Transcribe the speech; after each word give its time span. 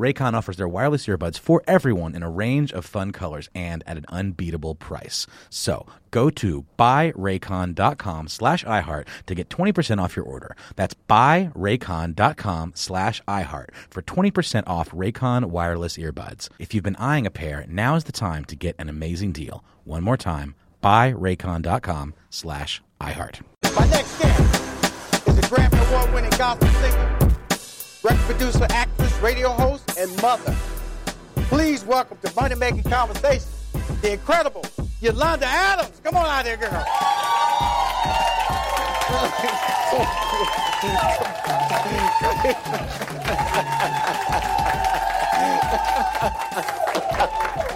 Raycon 0.00 0.32
offers 0.32 0.56
their 0.56 0.66
wireless 0.66 1.06
earbuds 1.06 1.38
for 1.38 1.62
everyone 1.66 2.14
in 2.14 2.22
a 2.22 2.30
range 2.30 2.72
of 2.72 2.86
fun 2.86 3.12
colors 3.12 3.50
and 3.54 3.84
at 3.86 3.98
an 3.98 4.06
unbeatable 4.08 4.74
price. 4.74 5.26
So 5.50 5.86
go 6.10 6.30
to 6.30 6.64
buyraycon.com 6.78 8.28
slash 8.28 8.64
iHeart 8.64 9.06
to 9.26 9.34
get 9.34 9.50
20% 9.50 10.00
off 10.00 10.16
your 10.16 10.24
order. 10.24 10.56
That's 10.74 10.94
buyraycon.com 11.08 12.72
slash 12.74 13.20
iHeart 13.28 13.68
for 13.90 14.00
20% 14.02 14.64
off 14.66 14.90
Raycon 14.90 15.44
wireless 15.46 15.98
earbuds. 15.98 16.48
If 16.58 16.72
you've 16.72 16.84
been 16.84 16.96
eyeing 16.96 17.26
a 17.26 17.30
pair, 17.30 17.66
now 17.68 17.94
is 17.96 18.04
the 18.04 18.12
time 18.12 18.46
to 18.46 18.56
get 18.56 18.76
an 18.78 18.88
amazing 18.88 19.32
deal. 19.32 19.62
One 19.84 20.02
more 20.02 20.16
time, 20.16 20.54
buyraycon.com 20.82 22.14
slash 22.30 22.82
iHeart. 23.02 23.42
My 23.76 23.86
next 23.88 24.18
guest 24.18 25.28
is 25.28 25.38
a 25.38 25.42
Grammy 25.42 25.88
Award 25.90 26.14
winning 26.14 26.30
gospel 26.30 26.68
singer, 26.68 27.29
record 28.02 28.20
producer, 28.20 28.66
actress, 28.70 29.12
radio 29.20 29.50
host, 29.50 29.98
and 29.98 30.10
mother. 30.22 30.54
Please 31.48 31.84
welcome 31.84 32.16
to 32.22 32.32
Money 32.34 32.54
Making 32.54 32.84
Conversation, 32.84 33.48
the 34.00 34.12
incredible 34.12 34.64
Yolanda 35.00 35.46
Adams. 35.46 36.00
Come 36.02 36.16
on 36.16 36.26
out 36.26 36.46
here, 36.46 36.56
girl. 36.56 36.70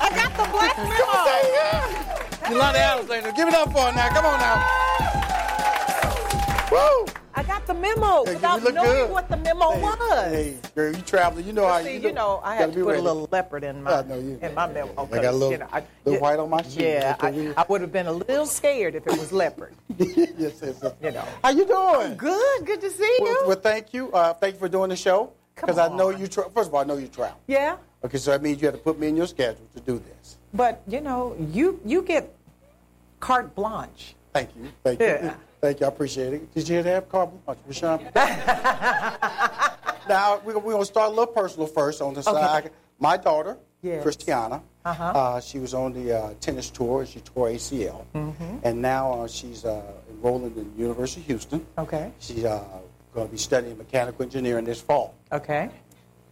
I 0.00 0.08
got 0.14 0.30
the 0.36 0.44
black 0.50 0.76
memo. 0.78 0.94
Yolanda 2.50 2.78
Adams. 2.78 3.10
Give 3.36 3.48
it 3.48 3.54
up 3.54 3.72
for 3.72 3.80
her 3.82 3.92
now. 3.92 4.08
Come 4.08 4.26
on 4.26 4.38
now. 4.38 4.62
Woo! 6.70 7.23
I 7.44 7.46
got 7.46 7.66
the 7.66 7.74
memo 7.74 8.24
Hey, 8.24 8.34
without 8.34 8.62
knowing 8.62 8.74
good. 8.74 9.10
what 9.10 9.28
the 9.28 9.36
memo 9.36 9.72
Hey, 9.72 9.80
was. 9.82 10.32
Hey, 10.32 10.56
girl, 10.74 10.96
you 10.96 11.02
traveling. 11.02 11.46
You 11.46 11.52
know 11.52 11.66
how 11.66 11.82
See, 11.82 11.94
you 11.96 12.00
you 12.00 12.12
know, 12.12 12.40
I 12.42 12.56
had 12.56 12.72
to 12.72 12.78
put 12.78 12.86
ready. 12.86 13.00
a 13.00 13.02
little 13.02 13.28
leopard 13.30 13.64
in 13.64 13.82
my 13.82 13.98
I 13.98 14.02
know 14.02 14.18
you- 14.18 14.38
in 14.40 14.54
my 14.54 14.66
memo. 14.66 14.90
I 14.96 15.04
got 15.20 15.24
a 15.26 15.32
little- 15.32 15.52
you 15.52 15.58
know, 15.58 15.68
I, 15.70 15.82
little 16.06 16.20
white 16.22 16.38
on 16.38 16.48
my 16.48 16.62
sheet. 16.62 16.80
Yeah, 16.84 17.16
I, 17.20 17.52
I 17.56 17.66
would 17.68 17.82
have 17.82 17.92
been 17.92 18.06
a 18.06 18.12
little 18.12 18.46
scared 18.46 18.94
if 18.94 19.06
it 19.06 19.18
was 19.18 19.30
leopard. 19.30 19.74
yes, 19.98 20.30
yes, 20.38 20.62
yes. 20.62 20.92
You 21.02 21.10
know. 21.10 21.24
How 21.42 21.50
you 21.50 21.66
doing? 21.66 22.16
Good, 22.16 22.64
good 22.64 22.80
to 22.80 22.90
see 22.90 23.16
you. 23.20 23.42
Well, 23.46 23.56
thank 23.60 23.92
you. 23.92 24.10
Uh, 24.12 24.32
thank 24.32 24.54
you 24.54 24.58
for 24.60 24.68
doing 24.68 24.88
the 24.88 24.96
show. 24.96 25.32
Because 25.54 25.76
I 25.78 25.88
know 25.94 26.08
you. 26.08 26.26
Tra- 26.26 26.48
First 26.50 26.68
of 26.68 26.74
all, 26.74 26.80
I 26.80 26.84
know 26.84 26.96
you 26.96 27.08
travel. 27.08 27.38
yeah, 27.46 27.76
Okay, 28.04 28.18
so 28.18 28.30
that 28.32 28.42
means 28.42 28.60
you 28.60 28.66
have 28.68 28.74
to 28.74 28.80
put 28.82 28.98
me 28.98 29.08
in 29.08 29.16
your 29.16 29.26
schedule 29.26 29.66
to 29.74 29.80
do 29.80 29.98
this. 29.98 30.36
but 30.54 30.82
you 30.88 31.00
know, 31.02 31.36
you 31.52 31.78
you 31.84 32.00
get 32.02 32.34
carte 33.20 33.54
blanche. 33.54 34.14
Thank 34.32 34.50
you. 34.56 34.68
Thank 34.82 34.98
you. 35.00 35.30
Thank 35.64 35.80
you. 35.80 35.86
I 35.86 35.88
appreciate 35.88 36.34
it. 36.34 36.52
Did 36.54 36.68
you 36.68 36.74
hear 36.74 36.82
that, 36.82 37.08
Carl? 37.08 37.32
Rushion? 37.66 38.06
now, 38.14 39.16
we're, 40.44 40.58
we're 40.58 40.72
going 40.72 40.80
to 40.80 40.84
start 40.84 41.06
a 41.06 41.08
little 41.08 41.26
personal 41.26 41.66
first 41.66 42.02
on 42.02 42.12
the 42.12 42.22
side. 42.22 42.70
My 42.98 43.16
daughter, 43.16 43.56
Yes. 43.80 44.02
Christiana, 44.02 44.62
Uh-huh. 44.84 45.02
uh, 45.04 45.40
she 45.40 45.58
was 45.58 45.72
on 45.72 45.94
the 45.94 46.18
uh, 46.18 46.34
tennis 46.38 46.68
tour. 46.68 47.06
She 47.06 47.20
tore 47.20 47.48
ACL. 47.48 48.04
Mm-hmm. 48.14 48.58
And 48.62 48.82
now 48.82 49.22
uh, 49.22 49.26
she's 49.28 49.64
uh, 49.64 49.80
enrolling 50.10 50.54
in 50.54 50.70
the 50.76 50.82
University 50.82 51.22
of 51.22 51.26
Houston. 51.28 51.66
Okay. 51.78 52.12
She's 52.18 52.44
uh, 52.44 52.62
going 53.14 53.26
to 53.28 53.32
be 53.32 53.38
studying 53.38 53.78
mechanical 53.78 54.22
engineering 54.22 54.66
this 54.66 54.82
fall. 54.82 55.14
Okay. 55.32 55.70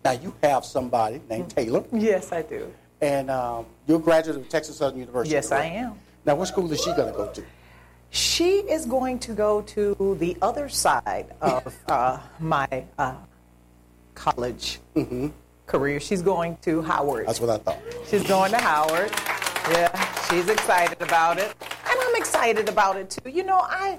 Now, 0.04 0.10
you 0.12 0.34
have 0.42 0.66
somebody 0.66 1.22
named 1.30 1.48
Taylor, 1.56 1.84
Yes, 1.90 2.32
I 2.32 2.42
do. 2.42 2.70
and 3.00 3.30
um, 3.30 3.64
you're 3.86 3.98
a 3.98 4.02
graduate 4.02 4.36
of 4.36 4.46
Texas 4.50 4.76
Southern 4.76 5.00
University. 5.00 5.32
Yes, 5.34 5.52
I 5.52 5.64
am. 5.64 5.94
Now, 6.26 6.34
what 6.34 6.48
school 6.48 6.70
is 6.70 6.82
she 6.82 6.92
going 6.92 7.10
to 7.10 7.16
go 7.16 7.28
to? 7.32 7.42
She 8.12 8.58
is 8.58 8.84
going 8.84 9.18
to 9.20 9.32
go 9.32 9.62
to 9.62 10.16
the 10.20 10.36
other 10.42 10.68
side 10.68 11.34
of 11.40 11.74
uh, 11.88 12.18
my 12.38 12.68
uh, 12.98 13.14
college 14.14 14.80
career. 15.66 15.98
She's 15.98 16.20
going 16.20 16.58
to 16.58 16.82
Howard. 16.82 17.20
Mm-hmm. 17.20 17.26
That's 17.26 17.40
what 17.40 17.50
I 17.50 17.56
thought. 17.56 17.78
She's 18.08 18.22
going 18.28 18.52
to 18.52 18.58
Howard. 18.58 19.10
Yeah, 19.70 20.28
she's 20.28 20.50
excited 20.50 21.00
about 21.00 21.38
it. 21.38 21.54
And 21.62 21.98
I'm 22.00 22.16
excited 22.16 22.68
about 22.68 22.96
it 22.96 23.08
too. 23.08 23.30
You 23.30 23.44
know, 23.44 23.60
I 23.62 23.98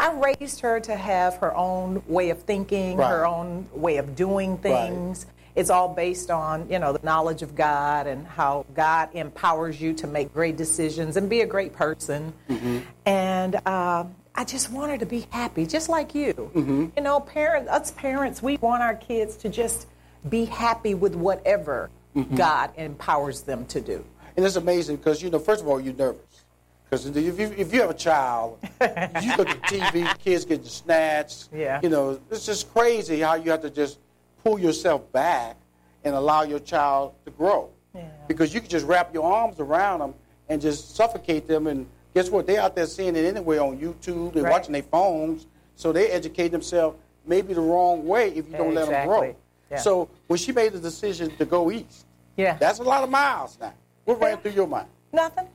I 0.00 0.12
raised 0.12 0.58
her 0.60 0.80
to 0.80 0.96
have 0.96 1.36
her 1.36 1.54
own 1.54 2.02
way 2.08 2.30
of 2.30 2.42
thinking, 2.42 2.96
Right. 2.96 3.10
her 3.10 3.24
own 3.24 3.68
way 3.72 3.98
of 3.98 4.16
doing 4.16 4.58
things. 4.58 5.26
It's 5.54 5.70
all 5.70 5.88
based 5.88 6.30
on, 6.30 6.70
you 6.70 6.78
know, 6.78 6.92
the 6.92 7.04
knowledge 7.04 7.42
of 7.42 7.54
God 7.54 8.06
and 8.06 8.26
how 8.26 8.64
God 8.74 9.10
empowers 9.12 9.80
you 9.80 9.92
to 9.94 10.06
make 10.06 10.32
great 10.32 10.56
decisions 10.56 11.16
and 11.16 11.28
be 11.28 11.42
a 11.42 11.46
great 11.46 11.74
person. 11.74 12.32
Mm-hmm. 12.48 12.78
And 13.04 13.56
uh, 13.66 14.04
I 14.34 14.44
just 14.44 14.70
want 14.70 14.90
her 14.92 14.98
to 14.98 15.06
be 15.06 15.26
happy, 15.30 15.66
just 15.66 15.88
like 15.88 16.14
you. 16.14 16.32
Mm-hmm. 16.32 16.86
You 16.96 17.02
know, 17.02 17.20
parents, 17.20 17.70
us 17.70 17.90
parents, 17.90 18.42
we 18.42 18.56
want 18.58 18.82
our 18.82 18.94
kids 18.94 19.36
to 19.38 19.50
just 19.50 19.88
be 20.28 20.46
happy 20.46 20.94
with 20.94 21.14
whatever 21.14 21.90
mm-hmm. 22.16 22.34
God 22.34 22.70
empowers 22.76 23.42
them 23.42 23.66
to 23.66 23.80
do. 23.80 24.04
And 24.36 24.46
it's 24.46 24.56
amazing 24.56 24.96
because, 24.96 25.22
you 25.22 25.28
know, 25.28 25.38
first 25.38 25.60
of 25.60 25.68
all, 25.68 25.78
you're 25.78 25.94
nervous. 25.94 26.44
Because 26.84 27.06
if 27.06 27.38
you, 27.38 27.54
if 27.56 27.72
you 27.72 27.80
have 27.80 27.90
a 27.90 27.94
child, 27.94 28.58
you 28.62 29.36
look 29.36 29.48
at 29.48 29.62
TV, 29.62 30.18
kids 30.18 30.44
getting 30.44 30.64
snatched. 30.64 31.48
Yeah. 31.52 31.80
You 31.82 31.88
know, 31.88 32.20
it's 32.30 32.46
just 32.46 32.72
crazy 32.72 33.20
how 33.20 33.34
you 33.34 33.50
have 33.50 33.62
to 33.62 33.70
just 33.70 33.98
pull 34.42 34.58
yourself 34.58 35.10
back 35.12 35.56
and 36.04 36.14
allow 36.14 36.42
your 36.42 36.58
child 36.58 37.14
to 37.24 37.30
grow. 37.30 37.70
Yeah. 37.94 38.08
Because 38.28 38.52
you 38.54 38.60
can 38.60 38.68
just 38.68 38.86
wrap 38.86 39.12
your 39.14 39.24
arms 39.24 39.60
around 39.60 40.00
them 40.00 40.14
and 40.48 40.60
just 40.60 40.96
suffocate 40.96 41.46
them. 41.46 41.66
And 41.66 41.86
guess 42.14 42.30
what? 42.30 42.46
They're 42.46 42.60
out 42.60 42.74
there 42.74 42.86
seeing 42.86 43.14
it 43.16 43.24
anyway 43.24 43.58
on 43.58 43.78
YouTube. 43.78 44.32
They're 44.34 44.42
Right. 44.44 44.50
watching 44.52 44.72
their 44.72 44.82
phones. 44.82 45.46
So 45.76 45.92
they 45.92 46.08
educate 46.10 46.48
themselves 46.48 46.96
maybe 47.26 47.54
the 47.54 47.60
wrong 47.60 48.06
way 48.06 48.28
if 48.30 48.48
you 48.50 48.56
don't 48.56 48.74
let 48.74 48.88
them 48.88 49.06
grow. 49.06 49.34
Yeah. 49.70 49.78
So 49.78 50.08
when 50.26 50.38
she 50.38 50.52
made 50.52 50.72
the 50.72 50.78
decision 50.80 51.34
to 51.36 51.44
go 51.44 51.70
east, 51.70 52.04
Yeah. 52.36 52.56
that's 52.58 52.78
a 52.78 52.82
lot 52.82 53.04
of 53.04 53.10
miles 53.10 53.56
now. 53.60 53.72
What 54.04 54.20
ran 54.20 54.38
through 54.38 54.52
your 54.52 54.66
mind? 54.66 54.88
Nothing. 55.12 55.48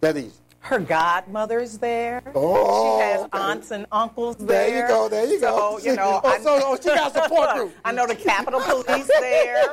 That 0.00 0.16
easy. 0.16 0.32
Her 0.62 0.78
godmother's 0.78 1.78
there. 1.78 2.22
Oh, 2.34 2.98
she 2.98 3.04
has 3.04 3.20
okay. 3.22 3.38
aunts 3.38 3.70
and 3.70 3.86
uncles 3.90 4.36
There 4.36 4.46
there. 4.46 4.82
you 4.82 4.88
go, 4.88 5.08
there 5.08 5.24
you 5.26 5.40
go. 5.40 5.78
So, 5.78 5.88
you 5.88 5.96
know, 5.96 6.20
Oh, 6.22 6.38
so- 6.42 6.60
oh, 6.62 6.76
she 6.80 6.88
got 6.88 7.12
support 7.22 7.54
group. 7.54 7.72
I 7.84 7.92
know 7.92 8.06
the 8.06 8.14
Capitol 8.14 8.60
Police 8.60 9.10
there. 9.20 9.64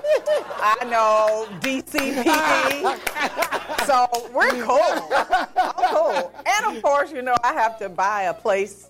I 0.60 0.78
know 0.86 1.48
DCPD. 1.60 3.86
so 3.86 4.08
we're 4.34 4.50
cool. 4.64 5.10
I'm 5.58 5.94
cool. 5.94 6.32
And 6.46 6.78
of 6.78 6.82
course, 6.82 7.12
you 7.12 7.22
know, 7.22 7.36
I 7.44 7.54
have 7.54 7.78
to 7.80 7.90
buy 7.90 8.24
a 8.24 8.34
place, 8.34 8.90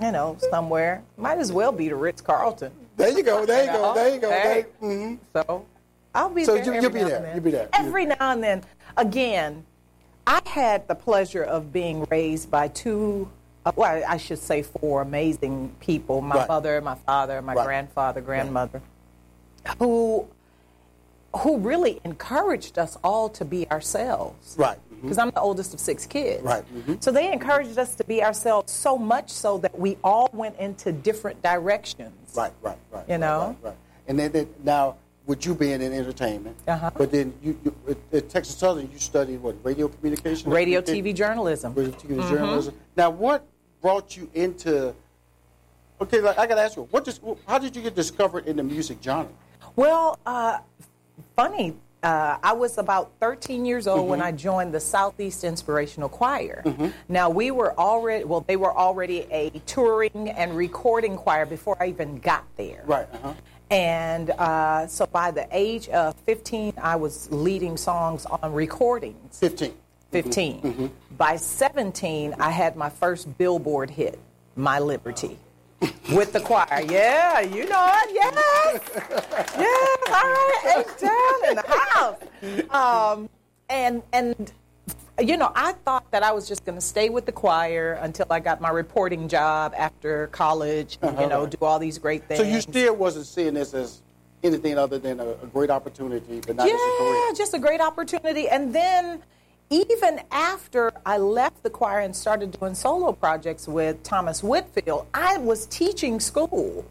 you 0.00 0.12
know, 0.12 0.38
somewhere. 0.50 1.02
Might 1.18 1.38
as 1.38 1.52
well 1.52 1.72
be 1.72 1.88
the 1.88 1.96
Ritz 1.96 2.22
Carlton. 2.22 2.72
There 2.96 3.10
you 3.10 3.22
go. 3.22 3.44
There 3.44 3.64
you 3.66 3.70
go. 3.70 3.94
There 3.94 4.14
you 4.14 4.20
go. 4.20 4.30
Hey. 4.30 4.66
There, 4.80 4.90
mhm. 4.90 5.18
So 5.34 5.66
I'll 6.14 6.30
be 6.30 6.44
So 6.44 6.54
there. 6.54 6.64
you- 6.64 6.72
every 6.72 7.00
you'll 7.00 7.06
be 7.06 7.10
there. 7.10 7.30
You'll 7.34 7.44
be 7.44 7.50
there. 7.50 7.68
Every 7.74 8.06
now 8.06 8.16
and 8.32 8.42
then. 8.42 8.62
Again, 8.96 9.64
I 10.26 10.40
had 10.46 10.88
the 10.88 10.94
pleasure 10.94 11.42
of 11.42 11.72
being 11.72 12.04
raised 12.10 12.50
by 12.50 12.68
two, 12.68 13.28
uh, 13.66 13.72
well, 13.76 14.02
I 14.06 14.16
should 14.16 14.38
say 14.38 14.62
four 14.62 15.02
amazing 15.02 15.74
people 15.80 16.20
my 16.20 16.36
Right. 16.36 16.48
mother, 16.48 16.80
my 16.80 16.94
father, 16.94 17.42
my 17.42 17.54
Right. 17.54 17.64
grandfather, 17.66 18.20
grandmother, 18.20 18.80
who, 19.78 20.26
who 21.36 21.58
really 21.58 22.00
encouraged 22.04 22.78
us 22.78 22.96
all 23.04 23.28
to 23.30 23.44
be 23.44 23.68
ourselves. 23.70 24.54
Right. 24.58 24.78
Because 25.02 25.18
I'm 25.18 25.30
the 25.32 25.40
oldest 25.40 25.74
of 25.74 25.80
six 25.80 26.06
kids. 26.06 26.42
Right. 26.42 26.64
Mhm. 26.74 27.02
So 27.04 27.10
they 27.10 27.30
encouraged 27.30 27.78
us 27.78 27.94
to 27.96 28.04
be 28.04 28.22
ourselves 28.24 28.72
so 28.72 28.96
much 28.96 29.30
so 29.30 29.58
that 29.58 29.78
we 29.78 29.98
all 30.02 30.30
went 30.32 30.56
into 30.58 30.92
different 30.92 31.42
directions. 31.42 32.34
Right, 32.34 32.52
right, 32.62 32.78
right. 32.90 33.04
You 33.08 33.18
know? 33.18 33.56
Right, 33.62 33.68
right. 33.70 33.76
And 34.08 34.18
then, 34.18 34.32
then 34.32 34.48
now, 34.62 34.96
with 35.26 35.46
you 35.46 35.54
being 35.54 35.80
in 35.80 35.92
entertainment, 35.92 36.56
Uh-huh. 36.68 36.90
but 36.96 37.10
then 37.10 37.32
you, 37.42 37.58
you 37.64 37.74
at, 38.12 38.28
Texas 38.28 38.56
Southern, 38.56 38.90
you 38.92 38.98
studied 38.98 39.40
what? 39.40 39.56
Radio 39.62 39.88
communication? 39.88 40.50
Radio, 40.50 40.80
TV, 40.80 41.14
journalism. 41.14 41.72
Radio, 41.74 41.92
TV, 41.92 42.28
journalism. 42.28 42.74
Now, 42.96 43.10
what 43.10 43.46
brought 43.80 44.16
you 44.16 44.28
into? 44.34 44.94
Okay, 46.00 46.20
like, 46.20 46.38
I 46.38 46.46
got 46.46 46.56
to 46.56 46.60
ask 46.60 46.76
you, 46.76 46.86
what 46.90 47.04
just, 47.04 47.22
how 47.46 47.58
did 47.58 47.74
you 47.74 47.82
get 47.82 47.94
discovered 47.94 48.46
in 48.46 48.56
the 48.56 48.62
music 48.62 48.98
genre? 49.02 49.28
Well, 49.76 50.18
uh, 50.26 50.58
funny. 51.36 51.74
Uh, 52.02 52.36
I 52.42 52.52
was 52.52 52.76
about 52.76 53.12
13 53.20 53.64
years 53.64 53.86
old 53.86 54.10
when 54.10 54.20
I 54.20 54.30
joined 54.30 54.74
the 54.74 54.80
Southeast 54.80 55.42
Inspirational 55.42 56.10
Choir. 56.10 56.62
Now 57.08 57.30
we 57.30 57.50
were 57.50 57.72
already 57.80 58.24
well, 58.24 58.44
they 58.46 58.56
were 58.56 58.76
already 58.76 59.20
a 59.30 59.48
touring 59.64 60.28
and 60.28 60.54
recording 60.54 61.16
choir 61.16 61.46
before 61.46 61.78
I 61.82 61.86
even 61.86 62.18
got 62.18 62.44
there. 62.56 62.82
Right. 62.84 63.08
Uh-huh. 63.14 63.32
And 63.70 64.30
uh, 64.30 64.86
so 64.86 65.06
by 65.06 65.30
the 65.30 65.48
age 65.50 65.88
of 65.88 66.14
15, 66.26 66.74
I 66.80 66.96
was 66.96 67.30
leading 67.30 67.76
songs 67.76 68.26
on 68.26 68.52
recordings. 68.52 69.38
15. 69.38 69.74
15. 70.10 70.92
By 71.16 71.36
17, 71.36 72.34
I 72.38 72.50
had 72.50 72.76
my 72.76 72.88
first 72.88 73.36
billboard 73.36 73.90
hit, 73.90 74.18
My 74.54 74.78
Liberty, 74.78 75.38
with 76.14 76.32
the 76.32 76.40
choir. 76.40 76.82
Yeah, 76.88 77.40
you 77.40 77.66
know 77.68 77.92
it. 77.96 78.10
Yes. 78.14 78.90
Yes. 79.58 79.98
All 80.08 80.14
right. 80.14 80.76
H-Town 80.78 81.50
in 81.50 81.56
the 81.56 81.64
house. 81.90 82.20
Um, 82.70 83.28
and, 83.68 84.02
and, 84.12 84.52
you 85.20 85.36
know, 85.36 85.52
I 85.54 85.72
thought 85.72 86.10
that 86.10 86.22
I 86.22 86.32
was 86.32 86.48
just 86.48 86.64
going 86.64 86.76
to 86.76 86.84
stay 86.84 87.08
with 87.08 87.26
the 87.26 87.32
choir 87.32 87.98
until 88.02 88.26
I 88.30 88.40
got 88.40 88.60
my 88.60 88.70
reporting 88.70 89.28
job 89.28 89.72
after 89.76 90.26
college, 90.28 90.98
and, 91.02 91.12
you 91.12 91.18
uh-huh. 91.18 91.28
know, 91.28 91.46
do 91.46 91.58
all 91.62 91.78
these 91.78 91.98
great 91.98 92.26
things. 92.26 92.40
So 92.40 92.46
you 92.46 92.60
still 92.60 92.96
wasn't 92.96 93.26
seeing 93.26 93.54
this 93.54 93.74
as 93.74 94.02
anything 94.42 94.76
other 94.76 94.98
than 94.98 95.20
a, 95.20 95.28
a 95.30 95.46
great 95.46 95.70
opportunity, 95.70 96.40
but 96.46 96.56
not 96.56 96.66
as 96.66 96.74
a 96.74 96.98
career. 96.98 97.26
Yeah, 97.28 97.34
just 97.34 97.54
a 97.54 97.58
great 97.58 97.80
opportunity. 97.80 98.48
And 98.48 98.74
then 98.74 99.22
even 99.70 100.20
after 100.30 100.92
I 101.06 101.16
left 101.18 101.62
the 101.62 101.70
choir 101.70 102.00
and 102.00 102.14
started 102.14 102.52
doing 102.58 102.74
solo 102.74 103.12
projects 103.12 103.66
with 103.66 104.02
Thomas 104.02 104.42
Whitfield, 104.42 105.06
I 105.14 105.38
was 105.38 105.66
teaching 105.66 106.20
school 106.20 106.84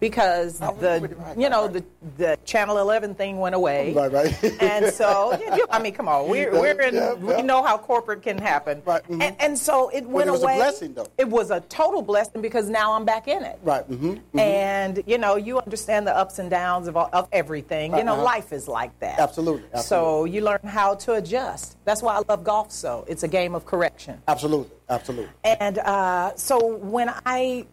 because 0.00 0.60
Oh, 0.62 0.74
the 0.80 1.00
right, 1.02 1.18
right, 1.18 1.38
you 1.38 1.48
know 1.50 1.62
right. 1.66 1.72
the 1.74 1.84
the 2.16 2.38
Channel 2.44 2.78
11 2.78 3.14
thing 3.14 3.38
went 3.38 3.54
away. 3.54 3.92
Right, 3.92 4.10
right. 4.12 4.44
and 4.62 4.86
so 4.92 5.36
yeah, 5.40 5.56
you- 5.56 5.66
I 5.70 5.80
mean, 5.80 5.94
come 5.94 6.08
on, 6.08 6.28
we're, 6.28 6.52
we're 6.52 6.80
in. 6.80 6.94
Yeah, 6.94 7.14
We 7.14 7.42
know 7.42 7.62
how 7.62 7.76
corporate 7.78 8.22
can 8.22 8.38
happen. 8.38 8.82
Right, 8.84 9.02
mhm. 9.08 9.22
And, 9.22 9.36
and 9.40 9.58
so 9.58 9.88
it 9.88 10.06
went 10.06 10.28
it 10.28 10.32
was 10.32 10.42
a 10.42 10.44
away. 10.44 10.56
blessing, 10.56 10.94
though. 10.94 11.06
It 11.18 11.28
was 11.28 11.50
a 11.50 11.60
total 11.62 12.02
blessing 12.02 12.40
because 12.40 12.68
now 12.68 12.92
I'm 12.92 13.04
back 13.04 13.28
in 13.28 13.42
it. 13.42 13.58
Right. 13.62 13.88
Mm-hmm. 13.90 14.38
And 14.38 15.02
you 15.06 15.18
know, 15.18 15.36
you 15.36 15.58
understand 15.58 16.06
the 16.06 16.16
ups 16.16 16.38
and 16.38 16.48
downs 16.50 16.86
of, 16.88 16.96
all- 16.96 17.10
of 17.12 17.28
everything. 17.32 17.96
You 17.96 18.04
know, 18.04 18.12
Uh-huh. 18.14 18.22
life 18.24 18.52
is 18.52 18.68
like 18.68 18.96
that. 19.00 19.18
Absolutely, 19.18 19.64
absolutely. 19.74 19.82
So 19.82 20.24
you 20.24 20.40
learn 20.42 20.60
how 20.64 20.94
to 20.96 21.14
adjust. 21.14 21.76
That's 21.84 22.02
why 22.02 22.11
I 22.12 22.22
love 22.28 22.44
golf. 22.44 22.70
So 22.72 23.04
it's 23.08 23.22
a 23.22 23.28
game 23.28 23.54
of 23.54 23.64
correction. 23.66 24.22
Absolutely. 24.28 24.70
Absolutely. 24.88 25.30
And 25.44 25.78
uh, 25.78 26.34
so 26.36 26.76
when 26.76 27.10
I 27.26 27.66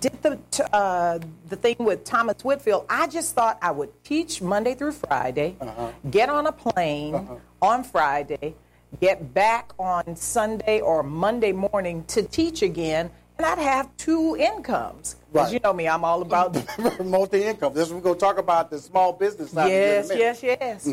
did 0.00 0.20
the 0.22 0.38
t- 0.50 0.62
uh, 0.72 1.18
the 1.48 1.56
thing 1.56 1.76
with 1.78 2.04
Thomas 2.04 2.42
Whitfield, 2.44 2.86
I 2.88 3.06
just 3.06 3.34
thought 3.34 3.58
I 3.62 3.70
would 3.70 3.90
teach 4.04 4.40
Monday 4.40 4.74
through 4.74 4.92
Friday, 4.92 5.56
Uh-huh. 5.60 5.90
get 6.10 6.28
on 6.30 6.46
a 6.46 6.52
plane 6.52 7.28
on 7.60 7.84
Friday, 7.84 8.54
get 9.00 9.34
back 9.34 9.72
on 9.78 10.16
Sunday 10.16 10.80
or 10.80 11.02
Monday 11.02 11.52
morning 11.52 12.04
to 12.08 12.22
teach 12.22 12.62
again, 12.62 13.10
and 13.36 13.46
I'd 13.46 13.58
have 13.58 13.94
two 13.98 14.36
incomes. 14.36 15.16
Because 15.32 15.48
Right. 15.48 15.54
you 15.54 15.60
know 15.62 15.72
me, 15.74 15.86
I'm 15.88 16.04
all 16.04 16.22
about 16.22 16.56
Multi-income. 17.04 17.74
This 17.74 17.90
we're 17.90 18.00
going 18.00 18.14
to 18.14 18.20
talk 18.20 18.38
about 18.38 18.70
the 18.70 18.78
small 18.78 19.12
business 19.12 19.50
side. 19.50 19.68
yes, 19.70 20.08
minute. 20.08 20.20
yes, 20.40 20.42
yes. 20.42 20.88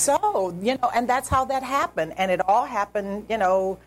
So 0.00 0.54
you 0.62 0.78
know, 0.78 0.90
and 0.94 1.08
that's 1.08 1.28
how 1.28 1.44
that 1.46 1.62
happened, 1.62 2.14
and 2.16 2.30
it 2.30 2.40
all 2.48 2.64
happened. 2.64 3.26
You 3.28 3.36
know, 3.36 3.78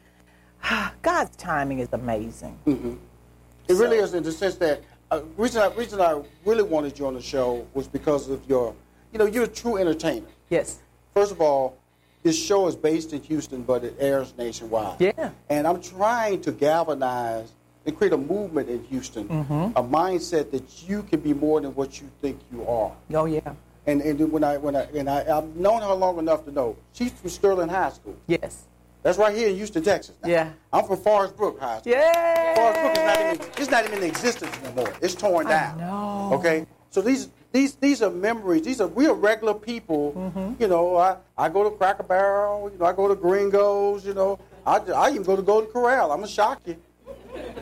God's 1.01 1.36
timing 1.38 1.80
is 1.80 1.89
amazing. 1.92 2.57
It 2.65 3.74
really 3.74 3.98
is 3.98 4.13
in 4.13 4.21
the 4.24 4.31
sense 4.31 4.56
that 4.56 4.81
uh, 5.10 5.21
reason 5.38 5.62
I, 5.63 5.74
reason 5.74 6.00
I 6.01 6.21
really 6.45 6.63
wanted 6.63 7.00
you 7.00 7.07
on 7.07 7.15
the 7.15 7.21
show 7.21 7.65
was 7.74 7.88
because 7.88 8.30
of 8.30 8.48
your, 8.48 8.75
you 9.12 9.18
know, 9.19 9.25
you're 9.25 9.45
a 9.45 9.48
true 9.48 9.77
entertainer. 9.77 10.27
Yes. 10.50 10.80
First 11.15 11.31
of 11.31 11.42
all, 11.42 11.77
this 12.21 12.38
show 12.38 12.68
is 12.68 12.75
based 12.75 13.13
in 13.13 13.21
Houston, 13.24 13.63
but 13.63 13.83
it 13.83 13.95
airs 14.00 14.33
nationwide. 14.38 15.00
Yeah. 15.00 15.31
And 15.50 15.65
I'm 15.65 15.81
trying 15.81 16.42
to 16.42 16.51
galvanize 16.51 17.51
and 17.86 17.98
create 17.98 18.13
a 18.13 18.18
movement 18.18 18.69
in 18.69 18.83
Houston, 18.86 19.27
Mm-hmm. 19.27 19.77
a 19.77 19.83
mindset 19.83 20.51
that 20.51 20.88
you 20.88 21.04
can 21.04 21.21
be 21.21 21.33
more 21.33 21.60
than 21.62 21.74
what 21.75 22.00
you 22.01 22.10
think 22.21 22.39
you 22.51 22.68
are. 22.68 22.92
Oh 23.13 23.25
yeah. 23.25 23.54
And 23.85 24.01
and 24.01 24.31
when 24.31 24.44
I 24.44 24.57
when 24.57 24.75
I 24.75 24.83
and 24.95 25.09
I, 25.09 25.38
I've 25.38 25.56
known 25.56 25.81
her 25.81 25.94
long 25.94 26.18
enough 26.18 26.45
to 26.45 26.51
know 26.51 26.77
she's 26.94 27.12
from 27.12 27.30
Sterling 27.30 27.69
High 27.69 27.89
School. 27.89 28.15
Yes. 28.27 28.65
That's 29.01 29.18
right 29.18 29.35
here 29.35 29.50
in 29.50 29.57
Houston, 29.57 29.83
Texas. 29.83 30.15
Now. 30.24 30.30
Yeah. 30.30 30.51
I'm 30.71 30.85
from 30.85 30.97
Forest 30.97 31.35
Brook 31.35 31.59
High 31.59 31.80
School. 31.80 31.91
Yay! 31.91 32.53
Forest 32.56 32.81
Brook 32.81 32.97
is 32.97 33.03
not 33.03 33.19
even 33.19 33.47
it's 33.57 33.71
not 33.71 33.85
even 33.85 33.97
in 33.97 34.03
existence 34.06 34.57
anymore. 34.63 34.94
It's 35.01 35.15
torn 35.15 35.47
down. 35.47 35.77
know. 35.77 36.30
Okay. 36.33 36.65
So 36.89 37.01
these 37.01 37.30
these 37.51 37.75
these 37.75 38.01
are 38.01 38.09
memories. 38.09 38.62
These 38.62 38.80
are 38.80 38.88
we 38.88 39.07
are 39.07 39.13
regular 39.13 39.53
people. 39.53 40.13
Mm-hmm. 40.15 40.62
You 40.62 40.69
know, 40.69 40.95
I, 40.95 41.18
I 41.38 41.50
go 41.50 41.69
to 41.69 41.75
Cracker 41.75 42.03
Barrel. 42.03 42.69
You 42.71 42.79
know, 42.79 42.86
I 42.86 42.94
go 42.94 43.09
to 43.09 43.15
Gringos. 43.15 44.06
You 44.06 44.13
know, 44.13 44.39
I, 44.65 44.77
I 44.77 45.09
even 45.09 45.24
go 45.24 45.36
to 45.36 45.41
Golden 45.41 45.69
Corral. 45.69 46.12
I'm 46.13 46.19
gonna 46.19 46.27
shock 46.31 46.62
you. 46.65 46.77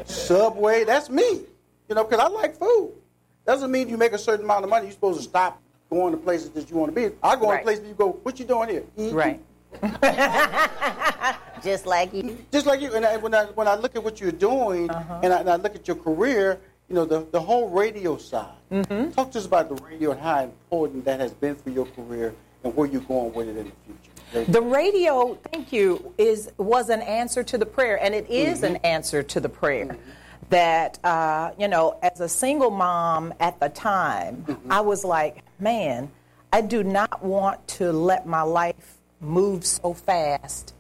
Subway. 0.06 0.84
That's 0.84 1.10
me. 1.10 1.42
You 1.90 1.96
know, 1.96 2.04
because 2.04 2.20
I 2.20 2.28
like 2.28 2.56
food. 2.56 2.94
Doesn't 3.48 3.72
mean 3.72 3.90
you 3.90 3.98
make 3.98 4.14
a 4.14 4.20
certain 4.20 4.46
amount 4.46 4.64
of 4.64 4.70
money. 4.70 4.86
You're 4.86 4.94
supposed 4.94 5.18
to 5.18 5.24
stop 5.28 5.60
going 5.92 6.14
to 6.14 6.18
places 6.18 6.50
that 6.52 6.70
you 6.72 6.78
want 6.78 6.96
to 6.96 7.10
be. 7.10 7.14
I 7.22 7.36
go 7.36 7.50
Right. 7.50 7.58
to 7.58 7.64
places 7.64 7.86
you 7.88 7.94
go. 7.94 8.14
What 8.24 8.40
you 8.40 8.46
doing 8.46 8.70
here? 8.70 8.84
Eating? 8.98 9.14
Right. 9.14 9.40
Just 11.64 11.86
like 11.86 12.12
you. 12.14 12.38
just 12.52 12.66
like 12.66 12.82
you. 12.82 12.94
And 12.96 13.06
I, 13.06 13.18
when 13.18 13.36
I 13.36 13.46
when 13.46 13.68
I 13.68 13.76
look 13.76 13.96
at 13.96 14.04
what 14.04 14.20
you're 14.20 14.32
doing, 14.32 14.90
Uh-huh. 14.90 15.20
and, 15.24 15.32
I, 15.32 15.40
and 15.42 15.50
I 15.50 15.56
look 15.58 15.76
at 15.76 15.88
your 15.88 15.96
career, 15.98 16.60
you 16.90 16.96
know, 16.96 17.06
the 17.06 17.28
the 17.32 17.40
whole 17.40 17.70
radio 17.70 18.18
side. 18.18 18.48
Mm-hmm. 18.72 19.12
Talk 19.12 19.32
to 19.34 19.38
us 19.38 19.46
about 19.46 19.70
the 19.70 19.76
radio 19.84 20.12
and 20.12 20.20
how 20.20 20.42
important 20.44 21.06
that 21.06 21.20
has 21.20 21.34
been 21.34 21.56
for 21.56 21.70
your 21.70 21.86
career 21.86 22.34
and 22.64 22.76
where 22.76 22.88
you're 22.88 23.02
going 23.02 23.32
with 23.34 23.48
it 23.50 23.58
in 23.58 23.66
the 23.66 23.72
future. 23.86 24.52
The 24.52 24.62
radio, 24.62 25.36
thank 25.52 25.72
you, 25.72 26.14
is 26.18 26.52
was 26.58 26.90
an 26.90 27.02
answer 27.02 27.44
to 27.44 27.58
the 27.60 27.66
prayer, 27.66 28.02
and 28.04 28.16
it 28.16 28.28
is 28.30 28.64
an 28.64 28.78
answer 28.78 29.22
to 29.24 29.40
the 29.40 29.50
prayer. 29.50 29.98
That 30.52 31.04
uh, 31.04 31.52
you 31.58 31.68
know, 31.68 31.98
as 32.04 32.22
a 32.22 32.30
single 32.30 32.72
mom 32.72 33.34
at 33.40 33.60
the 33.60 33.70
time, 33.70 34.46
I 34.70 34.82
was 34.82 35.04
like, 35.04 35.44
man, 35.60 36.12
I 36.54 36.62
do 36.62 36.84
not 36.84 37.24
want 37.24 37.68
to 37.80 37.92
let 37.92 38.28
my 38.28 38.44
life 38.44 38.98
move 39.20 39.66
so 39.66 39.94
fast 39.94 40.74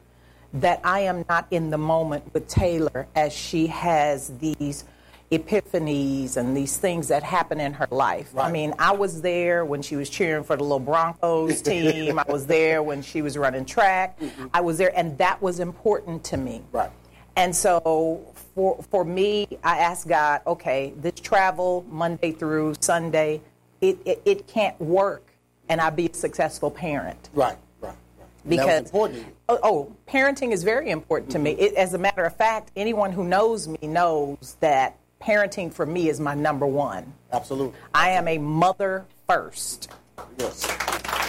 that 0.53 0.81
I 0.83 1.01
am 1.01 1.25
not 1.29 1.47
in 1.51 1.69
the 1.69 1.77
moment 1.77 2.33
with 2.33 2.47
Taylor 2.47 3.07
as 3.15 3.31
she 3.31 3.67
has 3.67 4.37
these 4.39 4.83
epiphanies 5.31 6.35
and 6.35 6.55
these 6.55 6.75
things 6.77 7.07
that 7.07 7.23
happen 7.23 7.61
in 7.61 7.73
her 7.73 7.87
life. 7.89 8.37
I 8.37 8.51
mean, 8.51 8.73
I 8.77 8.91
was 8.91 9.21
there 9.21 9.63
when 9.63 9.81
she 9.81 9.95
was 9.95 10.09
cheering 10.09 10.43
for 10.43 10.57
the 10.57 10.63
little 10.63 10.79
Broncos 10.79 11.61
team. 11.61 12.19
I 12.19 12.25
was 12.27 12.45
there 12.45 12.83
when 12.83 13.01
she 13.01 13.21
was 13.21 13.37
running 13.37 13.63
track. 13.63 14.19
I 14.53 14.59
was 14.59 14.77
there, 14.77 14.91
and 14.97 15.17
that 15.19 15.41
was 15.41 15.61
important 15.61 16.25
to 16.25 16.37
me. 16.37 16.63
Right. 16.73 16.91
And 17.35 17.55
so 17.55 18.33
for 18.55 18.81
for 18.89 19.05
me, 19.05 19.47
I 19.63 19.79
asked 19.79 20.07
God, 20.07 20.41
okay, 20.45 20.93
this 20.97 21.19
travel 21.19 21.85
Monday 21.89 22.31
through 22.31 22.75
Sunday, 22.79 23.41
it, 23.79 23.97
it, 24.05 24.21
it 24.25 24.47
can't 24.47 24.79
work, 24.79 25.23
and 25.69 25.81
I 25.81 25.89
be 25.89 26.07
a 26.07 26.13
successful 26.13 26.69
parent 26.69 27.29
Right, 27.33 27.57
right, 27.79 27.93
right. 28.19 28.27
And 28.43 28.59
that 28.59 28.65
was 28.65 28.67
because 28.67 28.85
important 28.85 29.25
oh, 29.49 29.59
oh, 29.63 29.95
parenting 30.07 30.51
is 30.51 30.63
very 30.63 30.89
important 30.89 31.31
to 31.31 31.39
me. 31.39 31.51
It, 31.51 31.73
as 31.75 31.93
a 31.93 31.97
matter 31.97 32.23
of 32.23 32.35
fact, 32.35 32.71
anyone 32.75 33.11
who 33.11 33.23
knows 33.23 33.67
me 33.67 33.79
knows 33.81 34.57
that 34.59 34.97
parenting 35.21 35.71
for 35.71 35.85
me 35.85 36.09
is 36.09 36.19
my 36.19 36.33
number 36.33 36.65
one. 36.65 37.13
Absolutely. 37.31 37.77
I 37.93 38.09
am 38.09 38.27
a 38.27 38.37
mother 38.37 39.05
first. 39.27 39.91
Yes. 40.37 40.65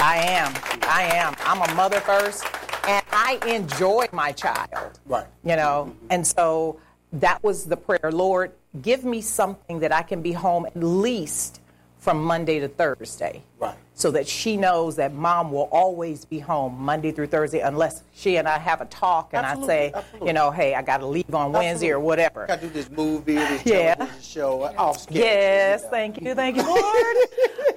I 0.00 0.16
am. 0.16 0.52
I 0.82 1.02
am. 1.14 1.35
I'm 1.44 1.71
a 1.71 1.75
mother 1.75 2.00
first, 2.00 2.44
and 2.86 3.04
I 3.12 3.38
enjoy 3.46 4.06
my 4.12 4.32
child. 4.32 4.98
Right. 5.06 5.26
You 5.44 5.56
know, 5.56 5.94
and 6.10 6.26
so 6.26 6.80
that 7.14 7.42
was 7.42 7.64
the 7.66 7.76
prayer. 7.76 8.10
Lord, 8.12 8.52
give 8.80 9.04
me 9.04 9.20
something 9.20 9.80
that 9.80 9.92
I 9.92 10.02
can 10.02 10.22
be 10.22 10.32
home 10.32 10.66
at 10.66 10.76
least 10.76 11.60
from 11.98 12.22
Monday 12.24 12.58
to 12.58 12.68
Thursday. 12.68 13.42
Right. 13.60 13.76
So 13.94 14.10
that 14.12 14.26
she 14.26 14.56
knows 14.56 14.96
that 14.96 15.12
mom 15.12 15.52
will 15.52 15.68
always 15.70 16.24
be 16.24 16.40
home 16.40 16.76
Monday 16.80 17.12
through 17.12 17.28
Thursday 17.28 17.60
unless 17.60 18.02
she 18.12 18.36
and 18.36 18.48
I 18.48 18.58
have 18.58 18.80
a 18.80 18.86
talk 18.86 19.30
and 19.32 19.46
Absolutely, 19.46 19.74
I 19.74 19.76
say, 19.76 19.92
absolutely. 19.94 20.26
you 20.28 20.32
know, 20.32 20.50
hey, 20.50 20.74
I 20.74 20.82
got 20.82 20.98
to 20.98 21.06
leave 21.06 21.32
on 21.32 21.52
Wednesday 21.52 21.90
or 21.90 21.96
Absolutely. 21.98 22.06
whatever. 22.06 22.46
Got 22.48 22.60
to 22.62 22.66
do 22.66 22.72
this 22.72 22.90
movie, 22.90 23.34
this 23.34 23.62
Yeah. 23.66 24.08
show, 24.20 24.62
off 24.76 25.02
schedule. 25.02 25.22
Yes, 25.22 25.80
you 25.80 25.84
know. 25.84 25.90
thank 25.90 26.20
you, 26.20 26.34
thank 26.34 26.56
you, 26.56 26.62
Lord. 26.64 27.16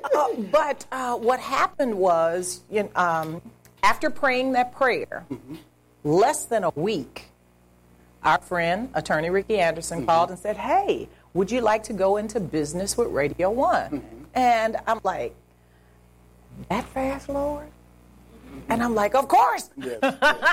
uh, 0.16 0.28
but 0.52 0.86
uh, 0.92 1.16
what 1.18 1.40
happened 1.40 1.94
was, 1.96 2.62
you 2.72 2.84
know, 2.84 2.90
um, 2.96 3.42
after 3.86 4.10
praying 4.10 4.54
that 4.54 4.74
prayer, 4.74 5.26
less 6.04 6.46
than 6.46 6.64
a 6.64 6.72
week, 6.72 7.26
our 8.24 8.42
friend, 8.42 8.90
attorney 8.96 9.30
Ricky 9.30 9.60
Anderson, 9.60 10.00
mm-hmm. 10.00 10.08
called 10.08 10.30
and 10.32 10.40
said, 10.40 10.58
"Hey, 10.58 11.08
would 11.36 11.52
you 11.52 11.62
like 11.62 11.84
to 11.84 11.94
go 11.94 12.18
into 12.18 12.40
business 12.40 12.98
with 12.98 13.10
Radio 13.10 13.52
One?" 13.52 13.92
Mm-hmm. 13.92 14.24
And 14.34 14.78
I'm 14.88 15.00
like, 15.04 15.36
"That 16.70 16.86
fast, 16.90 17.30
Lord?" 17.30 17.68
And 18.70 18.82
I'm 18.82 18.96
like, 18.96 19.14
"Of 19.14 19.28
course." 19.28 19.70
Yes, 19.78 20.00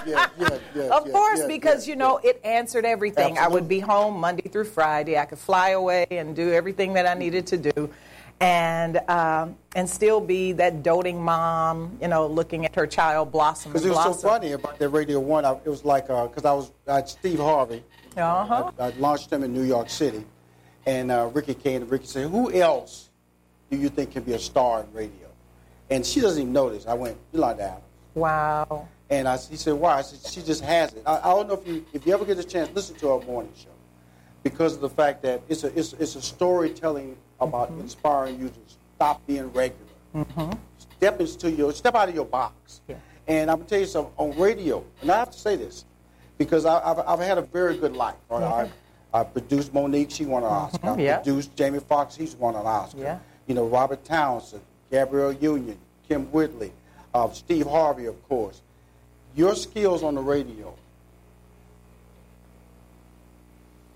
yes, 0.06 0.30
yes, 0.38 0.90
Of 0.90 1.10
course, 1.10 1.42
because 1.46 1.88
you 1.88 1.96
know 1.96 2.18
it 2.18 2.38
answered 2.44 2.84
everything. 2.84 3.38
I 3.38 3.48
would 3.48 3.66
be 3.66 3.80
home 3.80 4.20
Monday 4.20 4.48
through 4.50 4.66
Friday. 4.66 5.16
I 5.16 5.24
could 5.24 5.38
fly 5.38 5.70
away 5.70 6.06
and 6.10 6.36
do 6.36 6.52
everything 6.52 6.92
that 6.94 7.06
I 7.06 7.14
needed 7.14 7.46
to 7.46 7.56
do. 7.56 7.90
And 8.42 8.98
um, 9.08 9.56
and 9.76 9.88
still 9.88 10.20
be 10.20 10.52
that 10.52 10.82
doting 10.82 11.22
mom, 11.22 11.96
you 12.02 12.08
know, 12.08 12.26
looking 12.26 12.66
at 12.66 12.74
her 12.74 12.86
child 12.86 13.30
blossom. 13.30 13.72
Because 13.72 13.86
it 13.86 13.90
was 13.90 13.98
blossom. 13.98 14.14
so 14.14 14.28
funny 14.28 14.52
about 14.52 14.78
that 14.78 14.88
Radio 14.88 15.20
One. 15.20 15.44
I, 15.44 15.52
it 15.64 15.68
was 15.68 15.84
like 15.84 16.08
because 16.08 16.44
I 16.44 16.52
was 16.52 16.72
I 16.88 17.02
Steve 17.04 17.38
Harvey. 17.38 17.82
Uh-huh. 18.16 18.72
I, 18.78 18.86
I 18.86 18.90
launched 18.98 19.32
him 19.32 19.44
in 19.44 19.54
New 19.54 19.62
York 19.62 19.88
City, 19.88 20.24
and 20.86 21.10
uh, 21.10 21.30
Ricky 21.32 21.54
came 21.54 21.82
and 21.82 21.90
Ricky 21.90 22.06
said, 22.06 22.30
"Who 22.30 22.52
else 22.52 23.10
do 23.70 23.76
you 23.76 23.88
think 23.88 24.10
can 24.10 24.24
be 24.24 24.32
a 24.32 24.38
star 24.38 24.80
in 24.80 24.92
radio?" 24.92 25.28
And 25.88 26.04
she 26.04 26.20
doesn't 26.20 26.40
even 26.40 26.52
know 26.52 26.68
this. 26.70 26.86
I 26.86 26.94
went, 26.94 27.16
Yolanda 27.32 27.62
Adams. 27.62 27.84
Wow. 28.14 28.88
And 29.08 29.28
I, 29.28 29.36
he 29.36 29.56
said, 29.56 29.74
"Why?" 29.74 29.98
I 29.98 30.02
said, 30.02 30.30
"She 30.30 30.42
just 30.42 30.64
has 30.64 30.92
it." 30.94 31.02
I, 31.06 31.18
I 31.18 31.34
don't 31.34 31.46
know 31.46 31.54
if 31.54 31.66
you 31.66 31.86
if 31.92 32.04
you 32.06 32.12
ever 32.12 32.24
get 32.24 32.38
a 32.38 32.44
chance, 32.44 32.70
listen 32.74 32.96
to 32.96 33.08
her 33.16 33.24
morning 33.24 33.52
show, 33.56 33.70
because 34.42 34.74
of 34.74 34.80
the 34.80 34.88
fact 34.88 35.22
that 35.22 35.42
it's 35.48 35.64
a 35.64 35.78
it's, 35.78 35.92
it's 35.94 36.14
a 36.16 36.22
storytelling 36.22 37.16
about 37.40 37.70
Mm-hmm. 37.70 37.80
inspiring 37.80 38.38
you 38.38 38.48
to 38.48 38.60
stop 38.96 39.26
being 39.26 39.52
regular, 39.52 40.56
step 40.78 41.20
into 41.20 41.50
your 41.50 41.72
step 41.72 41.94
out 41.94 42.08
of 42.08 42.14
your 42.14 42.24
box. 42.24 42.80
Yeah. 42.88 42.96
And 43.26 43.50
I'm 43.50 43.58
gonna 43.58 43.68
tell 43.68 43.80
you 43.80 43.86
something 43.86 44.12
on 44.16 44.38
radio, 44.38 44.84
and 45.00 45.10
I 45.10 45.18
have 45.18 45.30
to 45.32 45.38
say 45.38 45.56
this 45.56 45.84
because 46.38 46.64
I, 46.66 46.78
I've 46.88 46.98
I've 47.00 47.18
had 47.20 47.38
a 47.38 47.42
very 47.42 47.76
good 47.76 47.96
life. 47.96 48.14
Right? 48.28 48.70
I, 49.12 49.20
I 49.20 49.24
produced 49.24 49.72
Mo'Nique; 49.74 50.10
she 50.10 50.24
won 50.24 50.42
an 50.44 50.48
Oscar. 50.50 50.90
I 50.90 50.96
Yeah. 50.96 51.16
produced 51.18 51.54
Jamie 51.56 51.80
Foxx; 51.80 52.14
he's 52.16 52.34
won 52.36 52.54
an 52.54 52.66
Oscar. 52.66 53.00
Yeah. 53.00 53.18
You 53.46 53.54
know, 53.56 53.66
Robert 53.66 54.04
Townsend, 54.04 54.62
Gabrielle 54.90 55.32
Union, 55.32 55.76
Kym 56.08 56.28
Whitley, 56.30 56.72
uh, 57.12 57.28
Steve 57.32 57.66
Harvey, 57.66 58.06
of 58.06 58.28
course. 58.28 58.60
Your 59.34 59.54
skills 59.56 60.02
on 60.04 60.14
the 60.14 60.20
radio, 60.20 60.74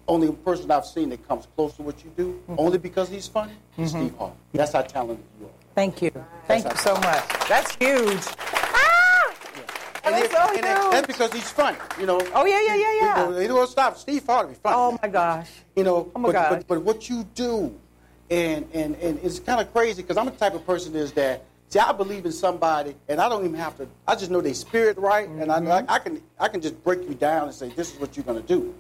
only 0.09 0.31
person 0.33 0.71
I've 0.71 0.87
seen 0.87 1.09
that 1.11 1.27
comes 1.27 1.47
close 1.57 1.75
to 1.75 1.83
what 1.83 2.03
you 2.05 2.11
do, 2.17 2.41
only 2.59 2.79
because 2.79 3.09
he's 3.09 3.27
funny, 3.29 3.53
is 3.79 3.91
Steve 3.91 4.15
Harvey. 4.19 4.35
That's 4.53 4.73
how 4.73 4.83
talented 4.83 5.25
you 5.41 5.47
are. 5.47 5.51
Thank 5.75 6.01
you. 6.03 6.11
Thank 6.47 6.65
you 6.65 6.77
so 6.77 6.95
much. 6.95 7.25
That's 7.49 7.75
huge. 7.77 8.23
Ah! 8.39 9.35
And, 10.05 10.15
That's 10.15 10.27
it- 10.27 10.31
so 10.31 10.39
and 10.49 10.57
it- 10.59 10.63
that's 10.93 11.07
because 11.07 11.33
he's 11.33 11.51
funny, 11.51 11.77
you 11.99 12.07
know. 12.07 12.21
Oh, 12.35 12.45
yeah, 12.47 12.61
yeah, 12.65 12.77
yeah, 12.77 12.95
yeah. 13.01 13.25
You 13.27 13.31
know, 13.33 13.41
He 13.41 13.47
don't 13.49 13.69
stop. 13.69 13.97
Steve 13.99 14.25
Harvey, 14.25 14.55
funny. 14.63 14.77
Oh 14.79 14.99
my 15.03 15.09
gosh. 15.09 15.51
You 15.75 15.83
know, 15.85 16.11
Oh 16.15 16.19
my 16.21 16.29
but, 16.29 16.33
gosh. 16.33 16.51
but 16.51 16.69
but 16.69 16.83
what 16.83 17.09
you 17.11 17.25
do, 17.35 17.75
and 18.31 18.67
and 18.73 18.95
and 18.97 19.19
it's 19.23 19.41
kind 19.41 19.61
of 19.61 19.73
crazy 19.73 20.03
because 20.03 20.17
I'm 20.17 20.27
the 20.27 20.31
type 20.33 20.55
of 20.55 20.65
person 20.65 20.95
is 20.95 21.13
that 21.13 21.43
see 21.69 21.81
I 21.81 21.91
believe 21.93 22.25
in 22.25 22.33
somebody 22.33 22.95
and 23.09 23.21
I 23.21 23.29
don't 23.29 23.45
even 23.45 23.57
have 23.59 23.77
to. 23.79 23.89
I 24.07 24.15
just 24.15 24.31
know 24.31 24.41
their 24.41 24.55
spirit 24.55 24.97
right, 24.99 25.29
and 25.29 25.51
I, 25.51 25.59
Mm-hmm. 25.61 25.91
I 25.91 25.99
can 25.99 26.23
I 26.39 26.49
can 26.49 26.61
just 26.61 26.83
break 26.85 27.03
you 27.09 27.15
down 27.15 27.49
and 27.49 27.55
say 27.55 27.69
this 27.71 27.93
is 27.93 28.01
what 28.01 28.17
you're 28.17 28.25
gonna 28.25 28.41
do. 28.43 28.75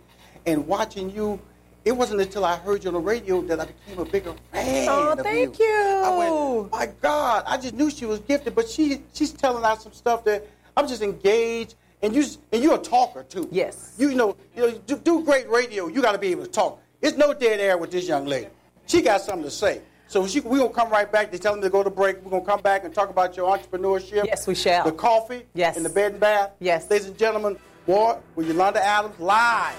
And 0.47 0.67
watching 0.67 1.11
you, 1.11 1.41
it 1.85 1.93
wasn't 1.93 2.21
until 2.21 2.45
I 2.45 2.57
heard 2.57 2.85
you 2.85 2.91
on 2.91 2.95
the 2.95 3.00
radio 3.00 3.43
that 3.43 3.61
I 3.61 3.67
became 3.67 3.99
a 3.99 4.05
bigger 4.05 4.35
fan. 4.53 4.88
Oh, 4.88 5.12
of 5.12 5.21
thank 5.21 5.59
you. 5.59 5.65
you. 5.65 6.03
I 6.05 6.17
went, 6.17 6.73
my 6.73 6.87
God, 7.00 7.45
I 7.47 7.57
just 7.57 7.75
knew 7.75 7.91
she 7.91 8.07
was 8.07 8.21
gifted, 8.21 8.55
but 8.55 8.69
she 8.69 9.03
she's 9.12 9.33
telling 9.33 9.65
out 9.65 9.83
some 9.83 9.93
stuff 9.93 10.25
that 10.25 10.47
I'm 10.76 10.88
just 10.88 11.03
engaged. 11.03 11.75
And 12.03 12.15
you 12.15 12.25
and 12.53 12.62
you're 12.62 12.75
a 12.75 12.79
talker 12.79 13.23
too. 13.23 13.49
Yes. 13.50 13.95
You 13.99 14.15
know, 14.15 14.37
you 14.55 14.62
know, 14.62 14.71
do, 14.87 14.97
do 14.99 15.25
great 15.25 15.49
radio. 15.49 15.88
You 15.88 16.03
got 16.03 16.12
to 16.12 16.19
be 16.19 16.29
able 16.29 16.45
to 16.45 16.50
talk. 16.50 16.81
It's 17.00 17.17
no 17.17 17.33
dead 17.33 17.59
air 17.59 17.79
with 17.79 17.91
this 17.91 18.07
young 18.07 18.26
lady. 18.26 18.49
She 18.87 19.00
got 19.00 19.23
something 19.23 19.45
to 19.45 19.50
say. 19.50 19.81
So 20.09 20.26
she, 20.26 20.41
we're 20.41 20.59
gonna 20.59 20.71
come 20.71 20.91
right 20.91 21.11
back. 21.11 21.33
They 21.33 21.38
tell 21.38 21.53
them 21.53 21.62
to 21.62 21.71
go 21.71 21.83
to 21.83 21.91
break. 21.91 22.23
We're 22.23 22.31
gonna 22.31 22.45
come 22.45 22.61
back 22.61 22.85
and 22.85 22.95
talk 22.95 23.11
about 23.11 23.37
your 23.37 23.57
entrepreneurship. 23.57 24.26
Yes, 24.26 24.47
we 24.47 24.55
shall. 24.55 24.85
The 24.85 24.93
coffee. 24.93 25.43
Yes. 25.55 25.76
And 25.76 25.85
the 25.85 25.91
bed 25.91 26.12
and 26.12 26.21
bath. 26.21 26.53
Yes. 26.61 26.88
Ladies 26.91 27.09
and 27.09 27.19
gentlemen, 27.19 27.57
Ward 27.87 28.19
with 28.35 28.47
Yolanda 28.47 28.85
Adams 28.85 29.19
live. 29.19 29.75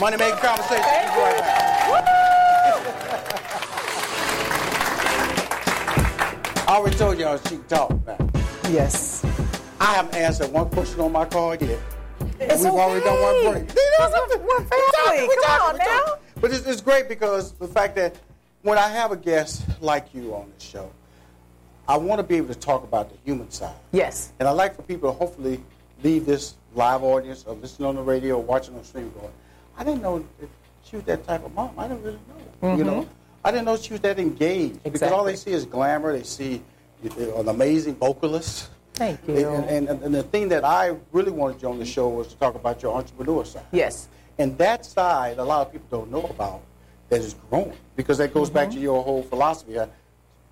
Money 0.00 0.16
making 0.16 0.38
conversation. 0.38 0.82
Thank 0.82 1.16
We'll 1.16 1.24
right. 1.24 2.82
I 6.68 6.76
already 6.76 6.96
told 6.96 7.18
y'all 7.18 7.38
she 7.48 7.56
talk. 7.68 7.92
Yes. 8.70 9.24
I 9.80 9.84
haven't 9.94 10.14
answered 10.14 10.50
one 10.52 10.70
question 10.70 11.00
on 11.00 11.12
my 11.12 11.24
card 11.26 11.60
yet. 11.60 11.78
And 12.20 12.30
It's 12.40 12.62
we've 12.62 12.72
already 12.72 13.04
done 13.04 13.20
one 13.20 13.34
okay. 13.36 13.50
break. 13.66 13.74
We're- 13.74 14.38
we're 14.40 14.64
family. 14.64 15.28
We're 15.28 15.34
Come 15.34 15.44
talking, 15.44 15.68
on 15.68 15.76
now. 15.78 15.84
talking. 16.04 16.22
But 16.40 16.50
it's, 16.52 16.66
it's 16.66 16.80
great 16.80 17.08
because 17.08 17.52
the 17.52 17.68
fact 17.68 17.94
that 17.96 18.16
when 18.62 18.78
I 18.78 18.88
have 18.88 19.12
a 19.12 19.16
guest 19.16 19.64
like 19.80 20.14
you 20.14 20.34
on 20.34 20.50
the 20.56 20.64
show, 20.64 20.90
I 21.88 21.96
want 21.98 22.18
to 22.20 22.22
be 22.22 22.36
able 22.36 22.48
to 22.48 22.54
talk 22.58 22.84
about 22.84 23.10
the 23.10 23.16
human 23.24 23.50
side. 23.50 23.74
Yes. 23.92 24.32
And 24.38 24.48
I 24.48 24.52
like 24.52 24.74
for 24.76 24.82
people 24.82 25.12
to 25.12 25.18
hopefully 25.18 25.60
leave 26.02 26.24
this 26.26 26.54
live 26.74 27.02
audience 27.02 27.44
or 27.46 27.54
listening 27.54 27.88
on 27.88 27.96
the 27.96 28.02
radio 28.02 28.36
or 28.36 28.42
watching 28.42 28.74
on 28.76 28.84
stream 28.84 29.12
going, 29.20 29.32
I 29.76 29.84
didn't 29.84 30.02
know 30.02 30.24
that 30.40 30.48
she 30.84 30.96
was 30.96 31.04
that 31.06 31.26
type 31.26 31.44
of 31.44 31.54
mom. 31.54 31.70
I 31.78 31.88
didn't 31.88 32.02
really 32.02 32.18
know. 32.62 32.76
You 32.76 32.84
know, 32.84 33.08
I 33.44 33.50
didn't 33.50 33.64
know 33.64 33.76
she 33.76 33.92
was 33.92 34.00
that 34.02 34.18
engaged 34.18 34.82
because 34.82 35.02
all 35.02 35.24
they 35.24 35.36
see 35.36 35.52
is 35.52 35.64
glamour. 35.64 36.12
They 36.12 36.22
see 36.22 36.62
an 37.02 37.48
amazing 37.48 37.96
vocalist. 37.96 38.68
Thank 38.94 39.26
you. 39.26 39.48
And, 39.48 39.88
and, 39.88 40.02
and 40.02 40.14
the 40.14 40.22
thing 40.22 40.48
that 40.50 40.64
I 40.64 40.94
really 41.12 41.32
wanted 41.32 41.62
you 41.62 41.68
on 41.68 41.78
the 41.78 41.84
show 41.84 42.08
was 42.08 42.28
to 42.28 42.36
talk 42.36 42.54
about 42.54 42.82
your 42.82 42.94
entrepreneur 42.94 43.44
side. 43.44 43.64
Yes. 43.72 44.08
And 44.38 44.56
that 44.58 44.84
side, 44.84 45.38
a 45.38 45.44
lot 45.44 45.66
of 45.66 45.72
people 45.72 45.98
don't 45.98 46.10
know 46.10 46.22
about 46.24 46.62
that 47.08 47.20
is 47.20 47.34
growing 47.50 47.72
because 47.96 48.18
that 48.18 48.32
goes 48.32 48.50
back 48.50 48.68
to 48.68 48.74
Mm-hmm. 48.74 48.82
your 48.84 49.02
whole 49.02 49.22
philosophy 49.22 49.78
of 49.78 49.90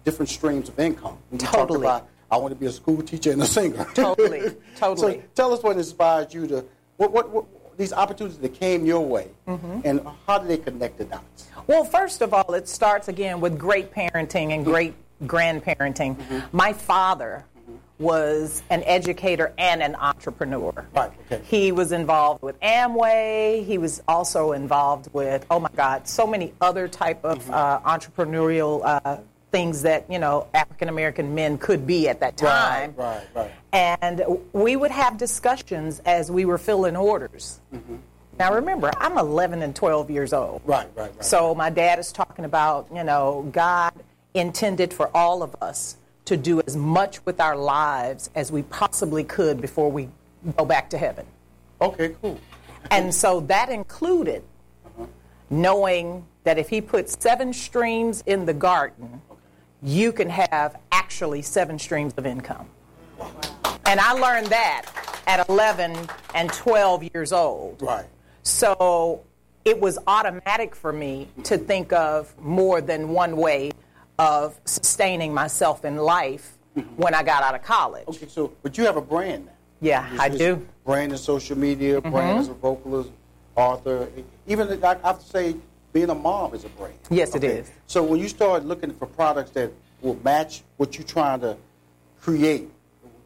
different 0.04 0.28
streams 0.28 0.68
of 0.68 0.78
income. 0.80 1.18
Totally. 1.38 1.80
about, 1.80 2.08
I 2.30 2.36
want 2.38 2.52
to 2.52 2.58
be 2.58 2.66
a 2.66 2.72
school 2.72 3.02
teacher 3.02 3.30
and 3.32 3.42
a 3.42 3.46
singer. 3.46 3.86
Totally. 3.94 4.56
Totally. 4.76 5.18
so 5.18 5.22
tell 5.34 5.52
us 5.52 5.62
what 5.62 5.76
inspired 5.76 6.32
you 6.32 6.46
to, 6.48 6.64
what, 6.96 7.12
what, 7.12 7.30
what 7.30 7.44
these 7.80 7.92
opportunities 7.92 8.38
that 8.38 8.54
came 8.54 8.84
your 8.84 9.00
way, 9.00 9.28
Mm-hmm. 9.48 9.80
and 9.84 10.06
how 10.26 10.38
do 10.38 10.46
they 10.46 10.58
connect 10.58 10.98
the 10.98 11.04
dots? 11.04 11.48
Well, 11.66 11.84
first 11.84 12.20
of 12.20 12.32
all, 12.34 12.54
it 12.54 12.68
starts 12.68 13.08
again 13.08 13.40
with 13.40 13.58
great 13.58 13.92
parenting 13.92 14.52
and 14.54 14.64
great 14.64 14.94
grandparenting. 15.24 16.16
My 16.52 16.72
father 16.72 17.44
was 17.98 18.62
an 18.70 18.82
educator 18.84 19.52
and 19.58 19.82
an 19.82 19.94
entrepreneur. 19.94 20.72
Right, 20.94 21.12
okay. 21.30 21.42
He 21.44 21.72
was 21.72 21.92
involved 21.92 22.42
with 22.42 22.58
Amway. 22.60 23.64
He 23.66 23.76
was 23.78 24.02
also 24.08 24.52
involved 24.52 25.12
with, 25.12 25.44
oh 25.50 25.60
my 25.60 25.68
God, 25.76 26.08
so 26.08 26.26
many 26.26 26.52
other 26.60 26.88
type 26.88 27.24
of 27.24 27.50
uh, 27.50 27.80
entrepreneurial 27.84 28.80
uh, 28.84 29.18
things 29.52 29.82
that, 29.82 30.10
you 30.10 30.18
know, 30.18 30.46
African 30.54 30.88
American 30.88 31.34
men 31.34 31.58
could 31.58 31.86
be 31.86 32.08
at 32.08 32.20
that 32.20 32.36
time. 32.36 32.94
Right, 32.96 33.06
right, 33.06 33.26
right. 33.34 33.50
And 33.72 34.22
we 34.52 34.76
would 34.76 34.90
have 34.90 35.16
discussions 35.16 36.00
as 36.00 36.30
we 36.30 36.44
were 36.44 36.58
filling 36.58 36.96
orders. 36.96 37.60
Mm-hmm. 37.72 37.96
Now 38.38 38.54
remember, 38.54 38.90
I'm 38.96 39.18
11 39.18 39.62
and 39.62 39.76
12 39.76 40.10
years 40.10 40.32
old. 40.32 40.62
Right, 40.64 40.88
right, 40.94 41.12
right. 41.14 41.24
So 41.24 41.54
my 41.54 41.70
dad 41.70 41.98
is 41.98 42.10
talking 42.10 42.44
about, 42.44 42.88
you 42.94 43.04
know, 43.04 43.48
God 43.52 43.92
intended 44.34 44.94
for 44.94 45.14
all 45.14 45.42
of 45.42 45.54
us 45.60 45.96
to 46.24 46.36
do 46.36 46.62
as 46.66 46.76
much 46.76 47.24
with 47.26 47.40
our 47.40 47.56
lives 47.56 48.30
as 48.34 48.50
we 48.50 48.62
possibly 48.62 49.24
could 49.24 49.60
before 49.60 49.90
we 49.90 50.08
go 50.56 50.64
back 50.64 50.90
to 50.90 50.98
heaven. 50.98 51.26
Okay, 51.80 52.14
cool. 52.22 52.38
And 52.90 53.14
so 53.14 53.40
that 53.40 53.68
included 53.68 54.42
uh-huh. 54.86 55.06
knowing 55.50 56.24
that 56.44 56.58
if 56.58 56.68
he 56.68 56.80
put 56.80 57.08
seven 57.08 57.52
streams 57.52 58.22
in 58.26 58.46
the 58.46 58.54
garden, 58.54 59.20
you 59.82 60.12
can 60.12 60.30
have 60.30 60.76
actually 60.92 61.42
seven 61.42 61.78
streams 61.78 62.14
of 62.16 62.26
income. 62.26 62.66
And 63.90 63.98
I 63.98 64.12
learned 64.12 64.46
that 64.46 64.86
at 65.26 65.48
11 65.48 65.96
and 66.36 66.52
12 66.52 67.08
years 67.12 67.32
old. 67.32 67.82
Right. 67.82 68.06
So 68.44 69.24
it 69.64 69.80
was 69.80 69.98
automatic 70.06 70.76
for 70.76 70.92
me 70.92 71.26
to 71.42 71.58
think 71.58 71.92
of 71.92 72.32
more 72.40 72.80
than 72.80 73.08
one 73.08 73.36
way 73.36 73.72
of 74.16 74.56
sustaining 74.64 75.34
myself 75.34 75.84
in 75.84 75.96
life 75.96 76.56
when 76.94 77.16
I 77.16 77.24
got 77.24 77.42
out 77.42 77.56
of 77.56 77.64
college. 77.64 78.06
Okay, 78.06 78.28
so, 78.28 78.52
but 78.62 78.78
you 78.78 78.84
have 78.84 78.96
a 78.96 79.00
brand 79.00 79.46
now. 79.46 79.52
Yeah, 79.80 80.08
I 80.20 80.28
do. 80.28 80.54
Mm-hmm. 80.54 80.64
Brand 80.86 81.10
in 81.10 81.18
social 81.18 81.58
media, 81.58 82.00
brand 82.00 82.38
as 82.38 82.48
a 82.48 82.54
vocalist, 82.54 83.10
author. 83.56 84.08
Even 84.46 84.84
I 84.84 84.98
have 85.02 85.18
to 85.18 85.26
say, 85.26 85.56
being 85.92 86.10
a 86.10 86.14
mom 86.14 86.54
is 86.54 86.64
a 86.64 86.68
brand. 86.68 86.94
Yes, 87.10 87.34
it 87.34 87.42
is. 87.42 87.68
So 87.88 88.04
when 88.04 88.20
you 88.20 88.28
start 88.28 88.64
looking 88.64 88.94
for 88.94 89.06
products 89.06 89.50
that 89.52 89.72
will 90.00 90.20
match 90.22 90.62
what 90.76 90.96
you're 90.96 91.08
trying 91.08 91.40
to 91.40 91.56
create, 92.20 92.70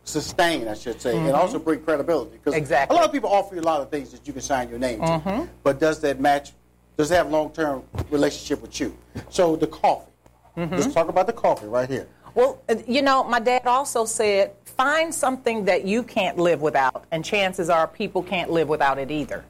sustain, 0.05 0.69
I 0.69 0.75
should 0.75 1.01
say, 1.01 1.17
and 1.17 1.31
also 1.33 1.59
bring 1.59 1.81
credibility. 1.83 2.33
Because 2.33 2.53
Mm-hmm. 2.55 2.63
Exactly. 2.63 2.95
a 2.97 2.99
lot 2.99 3.07
of 3.07 3.13
people 3.13 3.31
offer 3.33 3.55
you 3.55 3.61
a 3.61 3.63
lot 3.63 3.81
of 3.81 3.91
things 3.91 4.11
that 4.13 4.27
you 4.27 4.33
can 4.33 4.43
sign 4.43 4.69
your 4.69 4.79
name 4.79 5.01
to, 5.01 5.07
Mm-hmm. 5.07 5.45
but 5.63 5.81
does 5.81 6.01
that 6.01 6.21
match? 6.21 6.53
Does 6.97 7.11
it 7.11 7.17
have 7.17 7.31
long-term 7.31 7.83
relationship 8.11 8.63
with 8.63 8.79
you? 8.81 8.97
So 9.31 9.57
the 9.57 9.67
coffee. 9.67 10.13
Mm-hmm. 10.57 10.75
Let's 10.75 10.95
talk 10.95 11.09
about 11.09 11.27
the 11.27 11.33
coffee 11.33 11.67
right 11.67 11.89
here. 11.89 12.07
Well, 12.35 12.63
you 12.87 13.03
know, 13.03 13.25
my 13.25 13.41
dad 13.41 13.67
also 13.67 14.05
said, 14.05 14.53
find 14.65 15.13
something 15.15 15.65
that 15.65 15.85
you 15.85 16.03
can't 16.03 16.37
live 16.39 16.61
without, 16.63 17.05
and 17.11 17.25
chances 17.25 17.69
are 17.71 17.87
people 17.89 18.23
can't 18.23 18.51
live 18.51 18.69
without 18.69 18.99
it 18.99 19.11
either. 19.11 19.45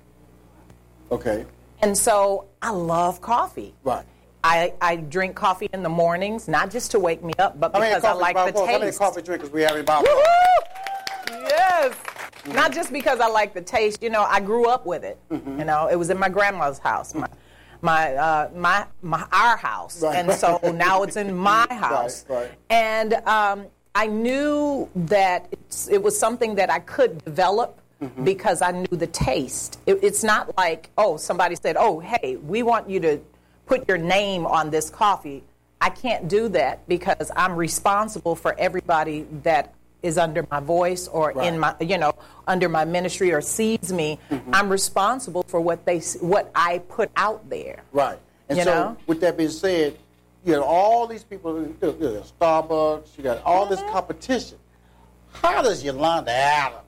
Okay. 1.11 1.45
And 1.83 1.97
so 1.97 2.47
I 2.63 2.71
love 2.71 3.21
coffee. 3.21 3.75
Right. 3.85 4.05
I, 4.45 4.75
I 4.81 4.97
drink 4.97 5.35
coffee 5.35 5.71
in 5.73 5.83
the 5.83 5.89
mornings, 5.89 6.49
not 6.49 6.71
just 6.71 6.91
to 6.91 6.99
wake 7.01 7.25
me 7.25 7.33
up, 7.39 7.59
but 7.59 7.73
because 7.73 8.05
I 8.05 8.13
like 8.13 8.35
Bob, 8.37 8.49
the 8.49 8.53
taste. 8.53 8.71
How 8.71 8.79
many 8.79 8.93
coffee 8.93 9.23
drinkers 9.23 9.51
we 9.51 9.63
have 9.63 9.75
in 9.75 9.87
Bob? 9.87 10.05
Woo-hoo! 10.05 11.41
Yes. 11.49 11.97
Not 12.49 12.73
just 12.75 12.93
because 12.93 13.21
I 13.21 13.27
like 13.29 13.55
the 13.55 13.63
taste. 13.63 14.03
You 14.03 14.11
know, 14.11 14.23
I 14.23 14.41
grew 14.41 14.67
up 14.69 14.85
with 14.85 15.03
it. 15.03 15.19
Mm-hmm. 15.31 15.61
You 15.61 15.65
know, 15.65 15.89
it 15.89 15.97
was 15.97 16.11
in 16.11 16.19
my 16.19 16.29
grandma's 16.29 16.79
house. 16.79 17.15
My, 17.15 17.27
my 17.81 18.15
uh, 18.15 18.51
my 18.55 18.87
my 19.01 19.27
our 19.33 19.57
house, 19.57 20.03
Right. 20.03 20.17
and 20.17 20.31
so 20.33 20.59
now 20.75 21.03
it's 21.05 21.17
in 21.17 21.35
my 21.35 21.67
house. 21.71 22.27
right. 22.29 22.51
And 22.69 23.15
um, 23.27 23.67
I 23.95 24.07
knew 24.09 24.91
that 24.95 25.49
it's, 25.53 25.89
it 25.89 26.03
was 26.03 26.19
something 26.19 26.55
that 26.57 26.71
I 26.71 26.81
could 26.81 27.25
develop 27.25 27.81
Mm-hmm. 28.03 28.25
because 28.25 28.61
I 28.61 28.73
knew 28.73 28.89
the 28.91 29.07
taste. 29.07 29.79
It, 29.87 30.01
it's 30.03 30.25
not 30.25 30.55
like 30.59 30.91
oh 30.99 31.17
somebody 31.17 31.55
said 31.55 31.77
oh 31.79 32.01
hey 32.01 32.37
we 32.37 32.63
want 32.65 32.91
you 32.91 32.99
to 33.01 33.21
put 33.67 33.89
your 33.89 33.99
name 33.99 34.47
on 34.47 34.71
this 34.71 34.91
coffee. 34.91 35.43
I 35.81 35.91
can't 35.91 36.29
do 36.29 36.49
that 36.51 36.87
because 36.89 37.31
I'm 37.37 37.57
responsible 37.57 38.37
for 38.37 38.59
everybody 38.59 39.27
that 39.43 39.75
is 40.03 40.19
under 40.19 40.47
my 40.51 40.61
voice 40.61 41.09
or 41.09 41.31
in 41.43 41.59
my 41.59 41.75
you 41.81 41.97
know 41.97 42.13
under 42.47 42.69
my 42.69 42.85
ministry 42.85 43.33
or 43.33 43.41
sees 43.41 43.93
me. 43.93 44.19
I'm 44.53 44.69
responsible 44.69 45.43
for 45.45 45.61
what 45.61 45.85
they 45.87 46.01
what 46.21 46.51
I 46.55 46.79
put 46.79 47.11
out 47.17 47.49
there. 47.49 47.83
Right. 47.93 48.19
And 48.49 48.59
You 48.59 48.65
so, 48.65 48.71
know? 48.75 48.97
with 49.07 49.21
that 49.23 49.37
being 49.39 49.49
said, 49.49 49.97
you 50.45 50.55
got 50.55 50.63
all 50.63 51.07
these 51.07 51.25
people, 51.25 51.59
you 51.63 51.75
know, 51.81 51.93
know, 51.93 52.23
Starbucks, 52.39 53.17
you 53.17 53.23
got 53.25 53.43
all 53.45 53.67
Mm-hmm. 53.67 53.75
this 53.75 53.93
competition. 53.93 54.59
How 55.33 55.63
does 55.63 55.83
Yolanda 55.83 56.31
Adams, 56.31 56.83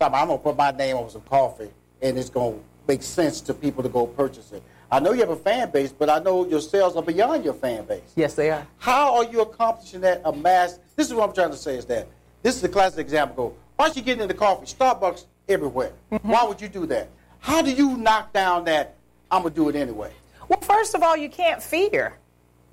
I'm 0.00 0.10
going 0.12 0.38
to 0.38 0.42
put 0.42 0.56
my 0.56 0.70
name 0.70 0.96
on 0.96 1.10
some 1.10 1.20
coffee 1.22 1.70
and 2.02 2.18
it's 2.18 2.30
going 2.30 2.54
to 2.58 2.64
make 2.88 3.02
sense 3.02 3.40
to 3.42 3.54
people 3.54 3.82
to 3.82 3.88
go 3.90 4.06
purchase 4.06 4.52
it? 4.52 4.62
I 4.90 5.00
know 5.00 5.12
you 5.12 5.20
have 5.20 5.30
a 5.30 5.36
fan 5.36 5.70
base, 5.70 5.92
but 5.92 6.08
I 6.08 6.18
know 6.20 6.46
your 6.46 6.60
sales 6.60 6.94
are 6.96 7.02
beyond 7.02 7.44
your 7.44 7.54
fan 7.54 7.84
base. 7.84 8.02
Yes, 8.16 8.34
they 8.34 8.50
are. 8.50 8.66
How 8.78 9.16
are 9.16 9.24
you 9.24 9.40
accomplishing 9.40 10.00
that? 10.02 10.22
A 10.24 10.32
mass. 10.32 10.78
This 10.96 11.08
is 11.08 11.14
what 11.14 11.28
I'm 11.28 11.34
trying 11.34 11.50
to 11.50 11.56
say 11.56 11.76
is 11.76 11.84
that 11.86 12.06
this 12.42 12.54
is 12.56 12.62
the 12.62 12.68
classic 12.68 13.00
example. 13.00 13.50
Go, 13.50 13.56
why 13.76 13.86
don't 13.86 13.96
you 13.96 14.02
get 14.02 14.14
into 14.14 14.26
the 14.28 14.34
coffee? 14.34 14.66
Starbucks 14.66 15.24
everywhere. 15.48 15.92
Mm-hmm. 16.12 16.30
Why 16.30 16.44
would 16.44 16.60
you 16.60 16.68
do 16.68 16.86
that? 16.86 17.08
How 17.40 17.60
do 17.62 17.70
you 17.72 17.96
knock 17.96 18.32
down 18.32 18.64
that? 18.66 18.94
I'm 19.30 19.42
gonna 19.42 19.54
do 19.54 19.68
it 19.68 19.76
anyway. 19.76 20.12
Well, 20.48 20.60
first 20.60 20.94
of 20.94 21.02
all, 21.02 21.16
you 21.16 21.28
can't 21.28 21.62
fear. 21.62 22.18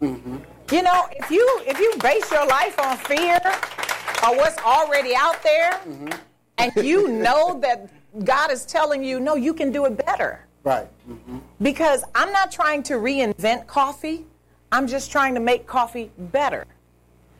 Mm-hmm. 0.01 0.37
You 0.71 0.81
know, 0.83 1.07
if 1.11 1.31
you 1.31 1.61
if 1.65 1.79
you 1.79 1.93
base 2.01 2.29
your 2.31 2.45
life 2.47 2.79
on 2.79 2.97
fear 2.97 3.39
or 3.45 4.35
what's 4.37 4.57
already 4.59 5.15
out 5.15 5.41
there, 5.43 5.71
Mm-hmm. 5.87 6.09
and 6.59 6.85
you 6.85 7.07
know 7.25 7.59
that 7.61 7.89
God 8.25 8.51
is 8.51 8.65
telling 8.65 9.03
you, 9.03 9.19
no, 9.19 9.35
you 9.35 9.53
can 9.53 9.71
do 9.71 9.85
it 9.85 9.97
better. 10.05 10.45
Right. 10.63 10.87
Because 11.61 12.03
I'm 12.13 12.31
not 12.31 12.51
trying 12.51 12.83
to 12.83 12.93
reinvent 12.93 13.67
coffee. 13.67 14.25
I'm 14.71 14.87
just 14.87 15.11
trying 15.11 15.33
to 15.33 15.39
make 15.39 15.65
coffee 15.65 16.11
better. 16.17 16.65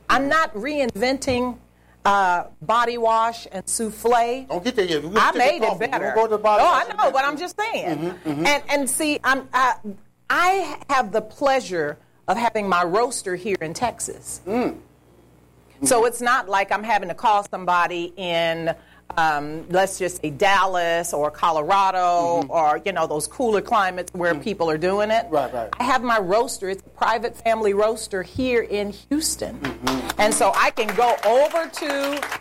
I'm 0.10 0.28
not 0.28 0.54
reinventing 0.54 1.58
uh, 2.04 2.46
body 2.62 2.98
wash 2.98 3.48
and 3.52 3.68
souffle. 3.68 4.48
Don't 4.48 4.64
get 4.64 4.76
there 4.76 4.86
yet. 4.86 5.04
I 5.16 5.32
made 5.34 5.62
it 5.62 5.80
better. 5.80 6.14
Go 6.16 6.28
to 6.28 6.38
bottom 6.38 6.66
oh, 6.68 6.74
I 6.74 6.94
know, 6.96 7.12
but 7.12 7.24
I'm 7.24 7.38
just 7.38 7.56
saying. 7.58 7.98
Mm-hmm, 7.98 8.46
And 8.46 8.64
and 8.70 8.90
see, 8.90 9.20
I'm 9.24 9.48
I, 9.54 9.76
I 10.30 10.78
have 10.90 11.12
the 11.12 11.22
pleasure 11.22 11.98
of 12.28 12.38
having 12.38 12.68
my 12.68 12.84
roaster 12.84 13.36
here 13.36 13.58
in 13.62 13.74
Texas. 13.74 14.42
Mm. 14.48 14.78
So 15.84 16.06
it's 16.06 16.22
not 16.22 16.48
like 16.48 16.72
I'm 16.72 16.84
having 16.84 17.10
to 17.10 17.16
call 17.16 17.44
somebody 17.44 18.14
in. 18.16 18.76
Um, 19.18 19.68
let's 19.70 20.00
just 20.00 20.22
say 20.22 20.30
Dallas 20.30 21.14
or 21.14 21.32
Colorado 21.32 22.46
or 22.50 22.82
you 22.86 22.92
know 22.92 23.08
those 23.08 23.28
cooler 23.28 23.62
climates 23.62 24.14
where 24.14 24.36
people 24.36 24.70
are 24.70 24.78
doing 24.78 25.12
it. 25.12 25.26
Mm-hmm. 25.26 25.34
Right, 25.34 25.54
right. 25.54 25.70
I 25.80 25.84
have 25.84 26.04
my 26.04 26.20
roaster. 26.20 26.70
It's 26.70 26.84
a 26.86 26.90
private 26.90 27.36
family 27.36 27.74
roaster 27.74 28.24
here 28.24 28.62
in 28.62 28.92
Houston. 29.10 29.60
And 30.18 30.34
so 30.34 30.52
I 30.56 30.72
can 30.72 30.94
go 30.96 31.16
over 31.26 31.68
to 31.68 31.88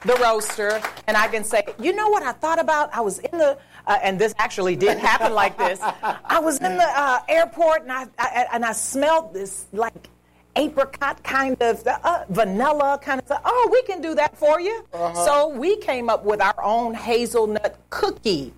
the 0.07 0.19
roaster 0.23 0.81
and 1.07 1.17
I 1.17 1.29
can 1.29 1.45
say, 1.45 1.62
you 1.79 1.95
know 1.95 2.09
what 2.09 2.23
I 2.23 2.33
thought 2.33 2.59
about? 2.59 2.95
I 2.95 3.00
was 3.00 3.21
in 3.21 3.39
the, 3.39 3.59
uh, 3.87 3.99
and 4.03 4.19
this 4.19 4.35
actually 4.39 4.77
did 4.77 4.99
happen 4.99 5.33
like 5.33 5.57
this. 5.57 5.81
I 6.03 6.41
was 6.41 6.59
in 6.59 6.77
the 6.77 6.85
uh, 6.85 7.21
airport 7.29 7.83
and 7.83 7.93
I, 7.93 8.07
I, 8.19 8.47
and 8.53 8.65
I 8.65 8.73
smelled 8.73 9.33
this 9.33 9.67
like 9.73 10.09
apricot 10.57 11.23
kind 11.23 11.57
of 11.61 11.87
uh, 11.87 11.99
uh, 12.02 12.25
vanilla 12.28 12.99
kind 13.02 13.21
of 13.21 13.26
stuff. 13.26 13.42
Oh, 13.45 13.69
we 13.73 13.83
can 13.83 14.00
do 14.00 14.14
that 14.14 14.37
for 14.37 14.61
you. 14.61 14.85
Uh-huh. 14.92 15.25
So 15.25 15.49
we 15.49 15.76
came 15.76 16.11
up 16.11 16.25
with 16.25 16.40
our 16.40 16.62
own 16.62 16.95
hazelnut 16.95 17.78
cookie 17.90 18.52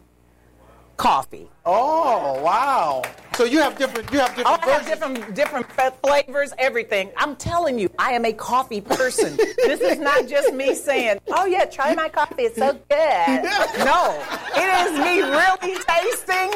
coffee. 0.96 1.49
Oh 1.64 2.40
wow! 2.43 3.02
So 3.36 3.45
you 3.45 3.58
have 3.60 3.76
different. 3.76 4.12
You 4.12 4.21
have 4.21 4.32
Oh, 4.32 4.56
different 4.56 4.64
I 4.64 4.71
have 4.71 4.86
different 4.86 5.34
different 5.34 5.67
flavors, 6.02 6.52
everything. 6.58 7.10
I'm 7.17 7.36
telling 7.36 7.78
you, 7.78 7.90
I 7.99 8.12
am 8.12 8.25
a 8.25 8.32
coffee 8.32 8.80
person. 8.80 9.36
this 9.56 9.80
is 9.80 9.99
not 9.99 10.28
just 10.28 10.52
me 10.54 10.75
saying, 10.75 11.19
"Oh 11.28 11.47
yeah, 11.47 11.64
try 11.64 11.95
my 11.95 12.08
coffee; 12.08 12.45
it's 12.45 12.56
so 12.56 12.73
good." 12.88 13.43
No, 13.84 14.23
it 14.56 14.69
is 14.82 14.93
me 14.99 15.23
really 15.23 15.78
tasting 15.88 16.50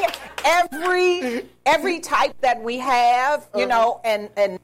every 0.45 1.45
every 1.65 1.99
type 1.99 2.35
that 2.41 2.61
we 2.61 2.77
have, 2.77 3.47
you 3.55 3.63
uh-huh. 3.63 3.67
know, 3.67 4.01
and 4.03 4.29
and 4.37 4.59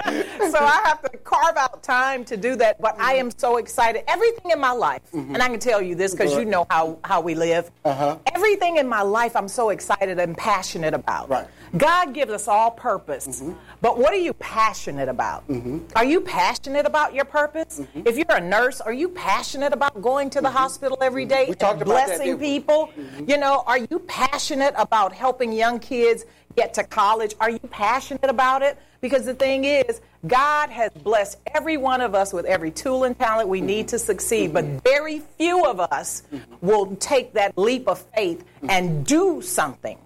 so 0.52 0.58
I 0.58 0.82
have 0.86 1.02
to 1.04 1.18
carve 1.20 1.58
out 1.58 1.84
time 1.84 2.26
to 2.26 2.38
do 2.38 2.56
that. 2.58 2.82
But 2.82 3.00
I 3.00 3.16
am 3.16 3.32
so 3.32 3.58
excited. 3.58 4.04
Everything 4.08 4.52
in 4.52 4.60
my 4.60 4.72
life, 4.72 5.02
mm-hmm. 5.14 5.34
and 5.34 5.44
I 5.44 5.50
can 5.50 5.60
tell 5.60 5.82
you 5.82 5.96
this 5.96 6.14
because 6.14 6.36
you 6.36 6.46
know 6.46 6.66
how, 6.70 7.00
how 7.04 7.22
we 7.22 7.36
live. 7.36 7.72
Uh-huh. 7.86 8.18
Everything 8.34 8.78
in 8.78 8.88
my 8.88 9.02
life, 9.02 9.36
I'm 9.36 9.48
so 9.48 9.70
excited 9.70 10.20
and 10.20 10.38
passionate 10.38 10.94
about. 10.94 11.30
Right. 11.30 11.48
God 11.76 12.14
gives 12.14 12.32
us 12.32 12.48
all 12.48 12.72
purpose, 12.72 13.28
mm-hmm. 13.28 13.54
but 13.82 13.98
what 13.98 14.14
are 14.14 14.18
you 14.18 14.34
passionate 14.34 15.10
about? 15.10 15.48
Mm-hmm. 15.48 15.80
Are 15.96 16.06
you 16.06 16.22
passionate 16.22 16.86
about 16.86 17.16
your 17.16 17.26
purpose? 17.26 17.82
If 18.06 18.18
you're 18.18 18.38
a 18.38 18.42
nurse, 18.42 18.80
are 18.80 18.94
you 18.94 19.10
passionate 19.10 19.74
about 19.74 20.00
going 20.02 20.30
to 20.32 20.42
the 20.42 20.52
hospital 20.52 20.98
every 21.02 21.26
day 21.26 21.46
We 21.50 21.56
talked 21.56 21.82
and 21.82 21.86
blessing 21.86 22.38
people? 22.38 22.92
You 23.28 23.38
know, 23.38 23.64
are 23.66 23.80
you 23.80 24.00
passionate 24.00 24.76
about 24.78 25.14
helping 25.14 25.52
young 25.52 25.80
kids 25.80 26.26
get 26.56 26.74
to 26.76 26.84
college? 26.84 27.36
Are 27.40 27.50
you 27.50 27.60
passionate 27.60 27.83
about 28.30 28.62
it? 28.62 28.78
Because 29.02 29.26
the 29.26 29.34
thing 29.34 29.66
is, 29.66 30.02
God 30.26 30.70
has 30.70 30.92
blessed 30.92 31.38
every 31.54 31.76
one 31.78 32.00
of 32.00 32.16
us 32.16 32.32
with 32.32 32.46
every 32.46 32.72
tool 32.72 33.04
and 33.04 33.18
talent 33.18 33.50
we 33.50 33.60
need 33.60 33.90
to 33.90 34.00
succeed, 34.00 34.54
but 34.54 34.64
very 34.84 35.22
few 35.38 35.66
of 35.66 35.80
us 35.80 36.24
will 36.62 36.96
take 36.96 37.34
that 37.34 37.58
leap 37.58 37.88
of 37.88 38.00
faith 38.16 38.46
and 38.70 39.06
do 39.06 39.42
something. 39.42 39.98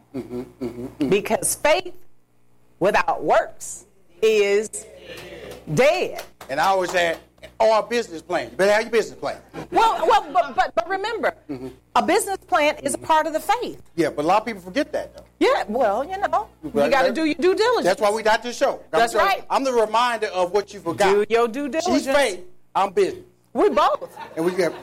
Because 0.98 1.56
faith 1.56 1.94
without 2.80 3.24
works 3.24 3.86
is 4.22 4.86
dead. 5.74 6.24
And 6.50 6.60
I 6.60 6.68
always 6.68 6.92
say, 6.92 7.18
or 7.60 7.80
a 7.80 7.84
business 7.84 8.22
plan. 8.22 8.50
You 8.52 8.58
better 8.58 8.72
have 8.72 8.82
your 8.84 8.92
business 8.92 9.20
plan. 9.20 9.42
Well, 9.72 10.08
well, 10.08 10.28
but 10.34 10.56
but, 10.56 10.76
but 10.76 10.90
remember, 10.90 11.34
mm-hmm. 11.50 11.68
a 11.96 12.04
business 12.06 12.38
plan 12.38 12.78
is 12.84 12.94
a 12.94 12.98
part 12.98 13.28
of 13.28 13.34
the 13.34 13.40
faith. 13.40 13.82
Yeah, 13.96 14.10
but 14.10 14.26
a 14.26 14.28
lot 14.28 14.42
of 14.42 14.46
people 14.46 14.62
forget 14.62 14.92
that, 14.92 15.16
though. 15.16 15.26
Yeah, 15.40 15.64
well, 15.68 16.04
you 16.04 16.18
know, 16.18 16.48
you 16.64 16.70
Right, 16.72 16.92
got 16.92 17.04
to 17.04 17.14
do 17.14 17.26
your 17.26 17.36
due 17.36 17.56
diligence. 17.56 17.86
That's 17.86 18.02
why 18.02 18.12
we 18.12 18.24
got 18.24 18.44
this 18.44 18.58
show. 18.58 18.82
That's 18.92 19.16
right. 19.16 19.46
I'm 19.50 19.64
the 19.64 19.74
reminder 19.74 20.28
of 20.28 20.52
what 20.52 20.74
you 20.74 20.80
forgot. 20.80 21.14
do 21.14 21.26
your 21.30 21.48
due 21.48 21.70
diligence. 21.70 21.86
She's 21.86 22.06
faith. 22.06 22.44
I'm 22.76 22.94
business. 22.94 23.24
We 23.54 23.70
both. 23.70 24.16
And 24.36 24.46
we 24.46 24.52
get. 24.52 24.74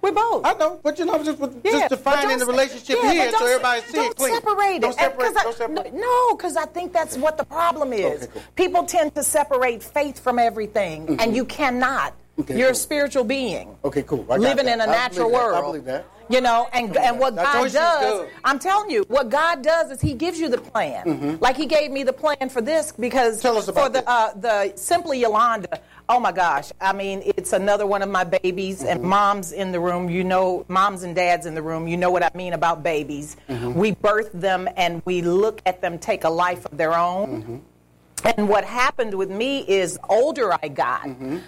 We're 0.00 0.12
both. 0.12 0.44
I 0.46 0.54
know, 0.54 0.78
but 0.82 0.96
you 0.98 1.04
know, 1.06 1.22
just, 1.24 1.38
just 1.40 1.56
Yeah, 1.64 1.88
defining 1.88 2.38
the 2.38 2.46
relationship 2.46 2.98
yeah, 3.02 3.10
here 3.12 3.30
so 3.32 3.44
everybody 3.46 3.80
see 3.82 3.92
don't 3.94 4.10
it 4.12 4.16
clean. 4.16 4.34
Separate 4.34 4.80
Don't 4.80 4.80
separate 4.80 4.84
it. 4.84 4.84
And- 4.84 4.94
separate. 4.94 5.26
'cause 5.26 5.36
I- 5.36 5.42
Don't 5.42 5.56
separate. 5.56 5.94
No, 5.94 6.34
because 6.36 6.56
I 6.56 6.66
think 6.66 6.92
that's 6.92 7.16
what 7.16 7.36
the 7.36 7.44
problem 7.44 7.92
is. 7.92 8.22
Okay, 8.22 8.26
cool. 8.32 8.42
People 8.54 8.84
tend 8.84 9.14
to 9.16 9.24
separate 9.24 9.82
faith 9.82 10.20
from 10.22 10.38
everything, 10.38 11.16
and 11.20 11.34
you 11.34 11.44
cannot. 11.44 12.12
Mm-hmm. 12.12 12.42
Okay, 12.42 12.56
You're 12.58 12.68
cool. 12.68 12.72
a 12.72 12.76
spiritual 12.76 13.24
being. 13.24 13.76
Okay, 13.84 14.02
cool. 14.04 14.24
I 14.30 14.36
living 14.36 14.66
that. 14.66 14.74
in 14.74 14.80
a 14.80 14.84
I 14.84 14.86
natural. 14.86 15.34
I 15.34 15.38
world. 15.38 15.64
believe 15.64 15.84
that. 15.86 16.06
You 16.30 16.40
know, 16.42 16.68
and 16.72 16.94
and 16.96 17.18
what 17.18 17.36
God 17.36 17.72
does. 17.72 18.28
I'm 18.44 18.58
telling 18.58 18.90
you, 18.90 19.04
what 19.08 19.30
God 19.30 19.62
does 19.62 19.90
is 19.90 20.00
He 20.00 20.14
gives 20.14 20.38
you 20.38 20.48
the 20.48 20.58
plan. 20.58 21.38
Like 21.40 21.56
He 21.56 21.66
gave 21.66 21.90
me 21.90 22.02
the 22.02 22.12
plan 22.12 22.48
for 22.50 22.60
this 22.60 22.92
because 22.92 23.38
Mm-hmm. 23.38 23.42
Tell 23.48 23.56
us 23.58 23.66
for 23.70 23.88
the 23.88 24.08
uh, 24.08 24.32
the 24.34 24.72
Simply 24.76 25.20
Yolanda. 25.20 25.80
Oh 26.10 26.18
my 26.20 26.32
gosh! 26.32 26.70
I 26.80 26.92
mean, 26.92 27.22
it's 27.24 27.52
another 27.52 27.86
one 27.86 28.02
of 28.02 28.08
my 28.08 28.24
babies, 28.24 28.82
and 28.82 29.00
Mm-hmm. 29.00 29.08
moms 29.08 29.52
in 29.52 29.72
the 29.72 29.80
room. 29.80 30.08
You 30.10 30.24
know, 30.24 30.64
moms 30.68 31.02
and 31.02 31.14
dads 31.14 31.46
in 31.46 31.54
the 31.54 31.62
room. 31.62 31.86
You 31.88 31.96
know 31.96 32.10
what 32.10 32.22
I 32.22 32.30
mean 32.34 32.52
about 32.54 32.82
babies. 32.82 33.36
Mm-hmm. 33.48 33.74
We 33.74 33.92
birth 33.92 34.30
them, 34.32 34.68
and 34.76 35.02
we 35.04 35.22
look 35.22 35.60
at 35.66 35.80
them 35.80 35.98
take 35.98 36.24
a 36.24 36.30
life 36.30 36.64
of 36.66 36.76
their 36.78 36.94
own. 36.94 37.42
Mm-hmm. 37.42 38.28
And 38.38 38.48
what 38.48 38.64
happened 38.64 39.14
with 39.14 39.30
me 39.30 39.60
is, 39.68 39.98
older 40.08 40.52
I 40.62 40.68
got, 40.68 41.02
Mm-hmm. 41.04 41.38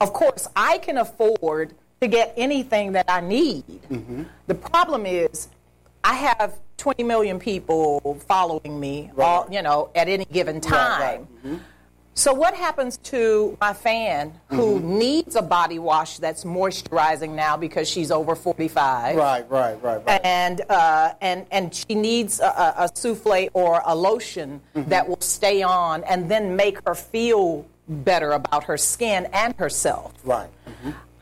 of 0.00 0.12
course, 0.12 0.48
I 0.56 0.78
can 0.78 0.98
afford 0.98 1.74
to 2.00 2.06
get 2.08 2.34
anything 2.36 2.92
that 2.92 3.06
I 3.08 3.20
need. 3.20 3.64
Mm-hmm. 3.90 4.24
The 4.46 4.54
problem 4.54 5.06
is, 5.06 5.48
I 6.04 6.14
have 6.14 6.58
20 6.76 7.02
million 7.02 7.38
people 7.38 8.18
following 8.28 8.78
me, 8.78 9.10
all, 9.18 9.42
Right. 9.44 9.52
you 9.52 9.62
know, 9.62 9.90
at 9.94 10.08
any 10.08 10.24
given 10.26 10.60
time. 10.60 11.26
right. 11.44 11.60
So 12.18 12.32
what 12.32 12.54
happens 12.54 12.96
to 13.12 13.58
my 13.60 13.74
fan 13.74 14.32
who 14.48 14.78
Mm-hmm. 14.78 14.98
needs 14.98 15.36
a 15.36 15.42
body 15.42 15.78
wash 15.78 16.16
that's 16.18 16.44
moisturizing 16.44 17.30
now 17.34 17.58
because 17.58 17.88
she's 17.88 18.10
over 18.10 18.34
45? 18.34 19.16
Right, 19.16 19.50
right, 19.50 19.82
right, 19.82 20.02
right. 20.06 20.20
and 20.24 20.62
uh, 20.70 21.12
and 21.20 21.44
and 21.50 21.74
she 21.74 21.94
needs 21.94 22.40
a, 22.40 22.74
a, 22.78 22.88
souffle 22.94 23.48
or 23.52 23.82
a 23.84 23.94
lotion 23.94 24.60
Mm-hmm. 24.74 24.88
that 24.90 25.06
will 25.08 25.20
stay 25.20 25.62
on 25.62 26.04
and 26.04 26.30
then 26.30 26.56
make 26.56 26.78
her 26.86 26.94
feel 26.94 27.66
better 27.88 28.32
about 28.32 28.64
her 28.64 28.78
skin 28.78 29.26
and 29.32 29.54
herself. 29.56 30.12
right. 30.24 30.48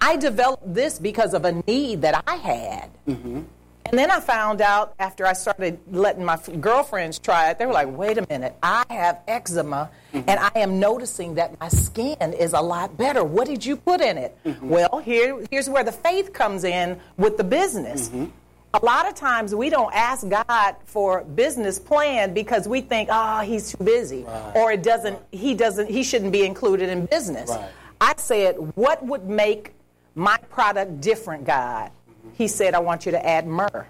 I 0.04 0.16
developed 0.16 0.74
this 0.74 0.98
because 0.98 1.32
of 1.32 1.44
a 1.46 1.52
need 1.66 2.02
that 2.02 2.22
I 2.26 2.34
had. 2.36 2.90
Mm-hmm. 3.08 3.40
And 3.86 3.98
then 3.98 4.10
I 4.10 4.20
found 4.20 4.60
out 4.60 4.94
after 4.98 5.26
I 5.26 5.34
started 5.34 5.78
letting 5.90 6.24
my 6.24 6.34
f- 6.34 6.50
girlfriends 6.60 7.18
try 7.18 7.50
it, 7.50 7.58
they 7.58 7.64
were 7.66 7.72
like, 7.72 7.88
wait 7.88 8.18
a 8.18 8.26
minute, 8.28 8.54
I 8.62 8.84
have 8.90 9.20
eczema 9.28 9.90
Mm-hmm. 10.12 10.30
and 10.30 10.38
I 10.38 10.50
am 10.60 10.78
noticing 10.78 11.34
that 11.36 11.58
my 11.58 11.68
skin 11.68 12.34
is 12.34 12.52
a 12.52 12.60
lot 12.60 12.96
better. 12.96 13.24
What 13.24 13.48
did 13.48 13.66
you 13.66 13.76
put 13.76 14.00
in 14.00 14.16
it? 14.16 14.36
Mm-hmm. 14.44 14.68
Well, 14.68 14.98
here, 15.04 15.44
here's 15.50 15.68
where 15.68 15.82
the 15.82 15.90
faith 15.90 16.32
comes 16.32 16.62
in 16.62 17.00
with 17.16 17.36
the 17.36 17.42
business. 17.42 18.10
Mm-hmm. 18.10 18.26
A 18.74 18.84
lot 18.84 19.08
of 19.08 19.14
times 19.16 19.54
we 19.56 19.70
don't 19.70 19.92
ask 19.92 20.28
God 20.28 20.76
for 20.84 21.24
business 21.24 21.78
plan 21.80 22.32
because 22.32 22.68
we 22.68 22.80
think, 22.80 23.08
oh, 23.10 23.40
he's 23.40 23.72
too 23.72 23.82
busy, 23.82 24.22
Right. 24.22 24.52
or 24.54 24.70
it 24.70 24.82
doesn't. 24.84 25.18
He 25.32 25.54
doesn't. 25.54 25.90
He 25.90 26.02
shouldn't 26.04 26.30
be 26.32 26.44
included 26.46 26.88
in 26.90 27.06
business. 27.06 27.50
Right. 27.50 27.70
I 28.00 28.14
said, 28.16 28.54
what 28.76 29.04
would 29.04 29.24
make 29.28 29.72
my 30.14 30.36
product 30.50 31.00
different, 31.00 31.44
God? 31.44 31.90
He 32.34 32.48
said, 32.48 32.74
I 32.74 32.78
want 32.80 33.06
you 33.06 33.12
to 33.12 33.26
add 33.26 33.46
myrrh. 33.46 33.86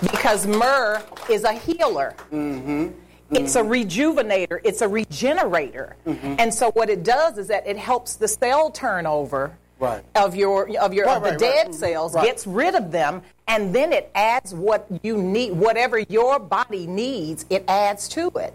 Because 0.00 0.46
myrrh 0.46 1.02
is 1.30 1.44
a 1.44 1.52
healer. 1.52 2.14
Mm-hmm. 2.32 2.88
It's 3.30 3.56
a 3.56 3.62
rejuvenator. 3.62 4.60
It's 4.62 4.82
a 4.82 4.88
regenerator. 4.88 5.96
Mm-hmm. 6.06 6.34
And 6.38 6.52
so 6.52 6.70
what 6.72 6.90
it 6.90 7.02
does 7.02 7.38
is 7.38 7.48
that 7.48 7.66
it 7.66 7.78
helps 7.78 8.16
the 8.16 8.28
cell 8.28 8.70
turnover 8.70 9.56
Right. 9.78 10.04
of 10.14 10.36
your 10.36 10.68
of 10.78 10.94
your 10.94 11.06
Right, 11.06 11.16
of 11.16 11.22
the 11.24 11.30
right, 11.30 11.38
dead 11.40 11.74
cells, 11.74 12.14
gets 12.14 12.46
rid 12.46 12.76
of 12.76 12.92
them, 12.92 13.20
and 13.48 13.74
then 13.74 13.92
it 13.92 14.12
adds 14.14 14.54
what 14.54 14.86
you 15.02 15.20
need, 15.20 15.54
whatever 15.54 15.98
your 15.98 16.38
body 16.38 16.86
needs, 16.86 17.44
it 17.50 17.64
adds 17.66 18.06
to 18.10 18.28
it. 18.36 18.54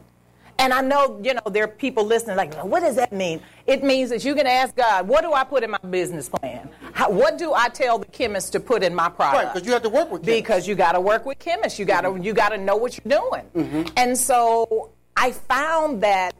And 0.59 0.73
I 0.73 0.81
know, 0.81 1.19
you 1.23 1.33
know, 1.33 1.41
there 1.51 1.63
are 1.63 1.67
people 1.67 2.03
listening 2.03 2.35
like, 2.35 2.53
what 2.63 2.79
does 2.79 2.95
that 2.95 3.11
mean? 3.11 3.41
It 3.67 3.83
means 3.83 4.09
that 4.09 4.25
you 4.25 4.33
can 4.35 4.47
ask 4.47 4.75
God, 4.75 5.07
what 5.07 5.21
do 5.21 5.33
I 5.33 5.43
put 5.43 5.63
in 5.63 5.71
my 5.71 5.77
business 5.89 6.29
plan? 6.29 6.69
How, 6.93 7.11
what 7.11 7.37
do 7.37 7.53
I 7.53 7.69
tell 7.69 7.99
the 7.99 8.05
chemist 8.05 8.53
to 8.53 8.59
put 8.59 8.83
in 8.83 8.95
my 8.95 9.09
product? 9.09 9.43
Right, 9.43 9.53
because 9.53 9.67
you 9.67 9.73
have 9.73 9.83
to 9.83 9.89
work 9.89 10.11
with 10.11 10.23
chemists. 10.23 10.41
Because 10.41 10.67
you 10.67 10.75
got 10.75 10.93
to 10.93 11.01
work 11.01 11.25
with 11.25 11.39
chemists. 11.39 11.77
You 11.77 11.85
got 11.85 12.01
to 12.01 12.17
you 12.19 12.33
got 12.33 12.49
to 12.49 12.57
know 12.57 12.75
what 12.75 12.97
you're 12.97 13.19
doing. 13.19 13.43
Mm-hmm. 13.55 13.93
And 13.97 14.17
so 14.17 14.91
I 15.15 15.31
found 15.31 16.01
that, 16.03 16.35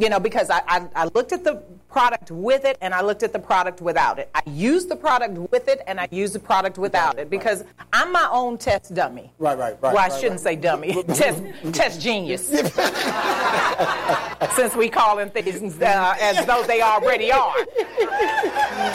you 0.00 0.08
know, 0.08 0.18
because 0.18 0.48
I, 0.50 0.62
I, 0.66 0.88
I 0.96 1.04
looked 1.14 1.30
at 1.32 1.44
the 1.44 1.62
product 1.90 2.30
with 2.30 2.64
it 2.64 2.78
and 2.80 2.94
I 2.94 3.02
looked 3.02 3.22
at 3.22 3.34
the 3.34 3.38
product 3.38 3.82
without 3.82 4.18
it. 4.18 4.30
I 4.34 4.40
used 4.46 4.88
the 4.88 4.96
product 4.96 5.34
with 5.52 5.68
it 5.68 5.82
and 5.86 6.00
I 6.00 6.08
used 6.10 6.32
the 6.34 6.38
product 6.38 6.78
without 6.78 7.18
it 7.18 7.28
because 7.28 7.64
I'm 7.92 8.10
my 8.10 8.26
own 8.32 8.56
test 8.56 8.94
dummy. 8.94 9.30
Right, 9.38 9.58
right, 9.58 9.76
right, 9.82 9.92
Well, 9.92 9.98
I 9.98 10.08
right, 10.08 10.12
shouldn't 10.12 10.40
right. 10.44 10.50
say 10.54 10.56
dummy. 10.56 11.02
test, 11.14 11.42
test 11.72 12.00
genius. 12.00 12.48
Since 14.56 14.74
we 14.74 14.88
calling 14.88 15.28
things 15.30 15.78
uh, 15.82 16.14
as 16.20 16.46
though 16.46 16.62
they 16.66 16.80
already 16.80 17.30
are. 17.30 17.54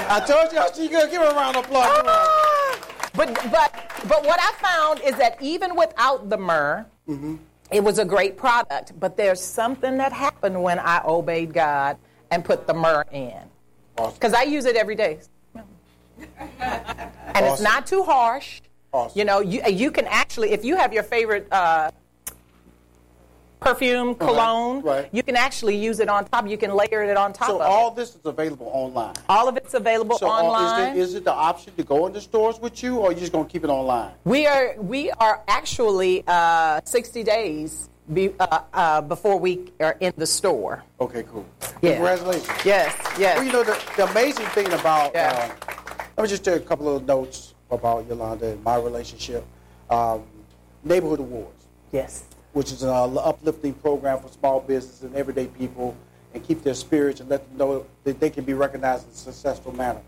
I 0.09 0.23
told 0.25 0.51
y'all 0.53 0.71
she 0.73 0.87
gonna 0.89 1.09
give 1.11 1.21
her 1.21 1.29
a 1.29 1.35
round 1.35 1.55
of 1.57 1.65
applause. 1.65 1.99
On. 1.99 2.05
But 3.13 3.33
but 3.51 3.71
but 4.07 4.25
what 4.25 4.39
I 4.41 4.53
found 4.61 5.01
is 5.01 5.15
that 5.17 5.37
even 5.41 5.75
without 5.75 6.29
the 6.29 6.37
myrrh, 6.37 6.85
it 7.71 7.83
was 7.83 7.99
a 7.99 8.05
great 8.05 8.37
product. 8.37 8.99
But 8.99 9.17
there's 9.17 9.41
something 9.41 9.97
that 9.97 10.11
happened 10.13 10.61
when 10.61 10.79
I 10.79 11.01
obeyed 11.05 11.53
God 11.53 11.97
and 12.31 12.43
put 12.43 12.67
the 12.67 12.73
myrrh 12.73 13.05
in, 13.11 13.33
Awesome. 13.97 14.13
because 14.13 14.33
I 14.33 14.43
use 14.43 14.65
it 14.65 14.75
every 14.75 14.95
day. 14.95 15.19
And 16.37 17.45
it's 17.45 17.61
not 17.61 17.85
too 17.87 18.03
harsh. 18.03 18.61
Awesome. 18.91 19.17
You 19.19 19.25
know, 19.25 19.39
you 19.41 19.61
you 19.69 19.91
can 19.91 20.05
actually, 20.07 20.51
if 20.51 20.63
you 20.63 20.75
have 20.77 20.93
your 20.93 21.03
favorite 21.03 21.51
uh, 21.51 21.91
perfume, 23.65 24.15
cologne, 24.15 24.81
right. 24.81 25.09
you 25.11 25.23
can 25.23 25.35
actually 25.35 25.75
use 25.75 25.99
it 25.99 26.07
on 26.07 26.25
top. 26.25 26.47
You 26.47 26.57
can 26.57 26.71
layer 26.73 27.03
it 27.03 27.17
on 27.17 27.33
top 27.33 27.47
So 27.47 27.61
all 27.61 27.91
it. 27.91 27.95
this 27.95 28.15
is 28.15 28.25
available 28.25 28.69
online. 28.71 29.15
All 29.27 29.47
of 29.47 29.57
it's 29.57 29.73
available 29.73 30.15
online. 30.15 30.19
So 30.19 30.27
uh, 30.27 30.41
online. 30.41 30.89
is, 30.89 30.95
there, 30.95 31.03
is 31.03 31.13
it 31.15 31.23
the 31.23 31.33
option 31.33 31.73
to 31.75 31.83
go 31.83 32.05
into 32.05 32.21
stores 32.21 32.59
with 32.59 32.81
you, 32.83 32.97
or 32.97 33.09
are 33.09 33.11
you 33.11 33.19
just 33.19 33.31
gonna 33.31 33.49
keep 33.49 33.63
it 33.63 33.69
online? 33.69 34.11
We 34.23 34.45
are 34.45 34.75
we 34.77 35.11
are 35.11 35.41
actually 35.47 36.23
uh, 36.27 36.81
60 36.85 37.23
days 37.23 37.89
be, 38.13 38.31
uh, 38.39 38.61
uh, 38.73 39.01
before 39.01 39.39
we 39.39 39.71
are 39.79 39.97
in 39.99 40.13
the 40.15 40.27
store. 40.27 40.83
Okay, 41.01 41.23
cool. 41.23 41.45
Yeah. 41.81 41.93
Congratulations. 41.93 42.47
Yes, 42.63 42.95
yes. 43.17 43.37
Well, 43.37 43.45
you 43.45 43.51
know, 43.51 43.63
the, 43.63 43.81
the 43.97 44.05
amazing 44.11 44.45
thing 44.47 44.71
about, 44.73 45.11
Yeah. 45.15 45.51
uh, 45.51 45.73
let 46.17 46.23
me 46.23 46.29
just 46.29 46.45
you 46.45 46.53
a 46.53 46.59
couple 46.59 46.95
of 46.95 47.05
notes 47.05 47.55
about 47.71 48.05
Yolanda 48.07 48.51
and 48.51 48.63
my 48.63 48.75
relationship. 48.77 49.43
Um, 49.89 50.23
Neighborhood 50.83 51.19
Awards, 51.19 51.65
yes. 51.91 52.23
Which 52.55 52.71
is 52.71 52.83
an 52.83 52.89
uh, 52.89 53.03
uplifting 53.15 53.73
program 53.73 54.21
for 54.21 54.29
small 54.29 54.61
business 54.61 55.01
and 55.01 55.13
everyday 55.13 55.47
people 55.47 55.93
and 56.33 56.41
keep 56.41 56.63
their 56.63 56.73
spirits 56.73 57.19
and 57.19 57.29
let 57.29 57.45
them 57.45 57.57
know 57.57 57.85
that 58.05 58.17
they 58.17 58.29
can 58.29 58.45
be 58.45 58.53
recognized 58.53 59.03
in 59.07 59.11
a 59.11 59.13
successful 59.13 59.75
manner. 59.75 59.99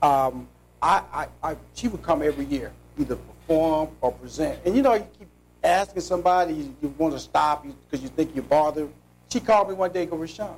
Um, 0.00 0.48
I, 0.80 1.02
I, 1.12 1.26
I, 1.42 1.56
she 1.74 1.88
would 1.88 2.02
come 2.02 2.22
every 2.22 2.46
year, 2.46 2.72
either 2.98 3.16
perform 3.16 3.90
or 4.00 4.10
present. 4.10 4.58
And 4.64 4.74
you 4.74 4.80
know, 4.80 4.94
you 4.94 5.06
keep 5.18 5.28
asking 5.62 6.00
somebody, 6.00 6.54
you, 6.54 6.74
you 6.80 6.94
want 6.96 7.12
to 7.12 7.20
stop 7.20 7.66
because 7.84 8.02
you 8.02 8.08
think 8.08 8.34
you're 8.34 8.44
bothered. 8.44 8.88
She 9.28 9.40
called 9.40 9.68
me 9.68 9.74
one 9.74 9.92
day 9.92 10.00
and 10.00 10.10
go, 10.10 10.16
Rushion, 10.16 10.48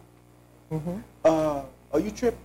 uh, 1.24 1.62
are 1.92 2.00
you 2.00 2.12
tripping? 2.12 2.38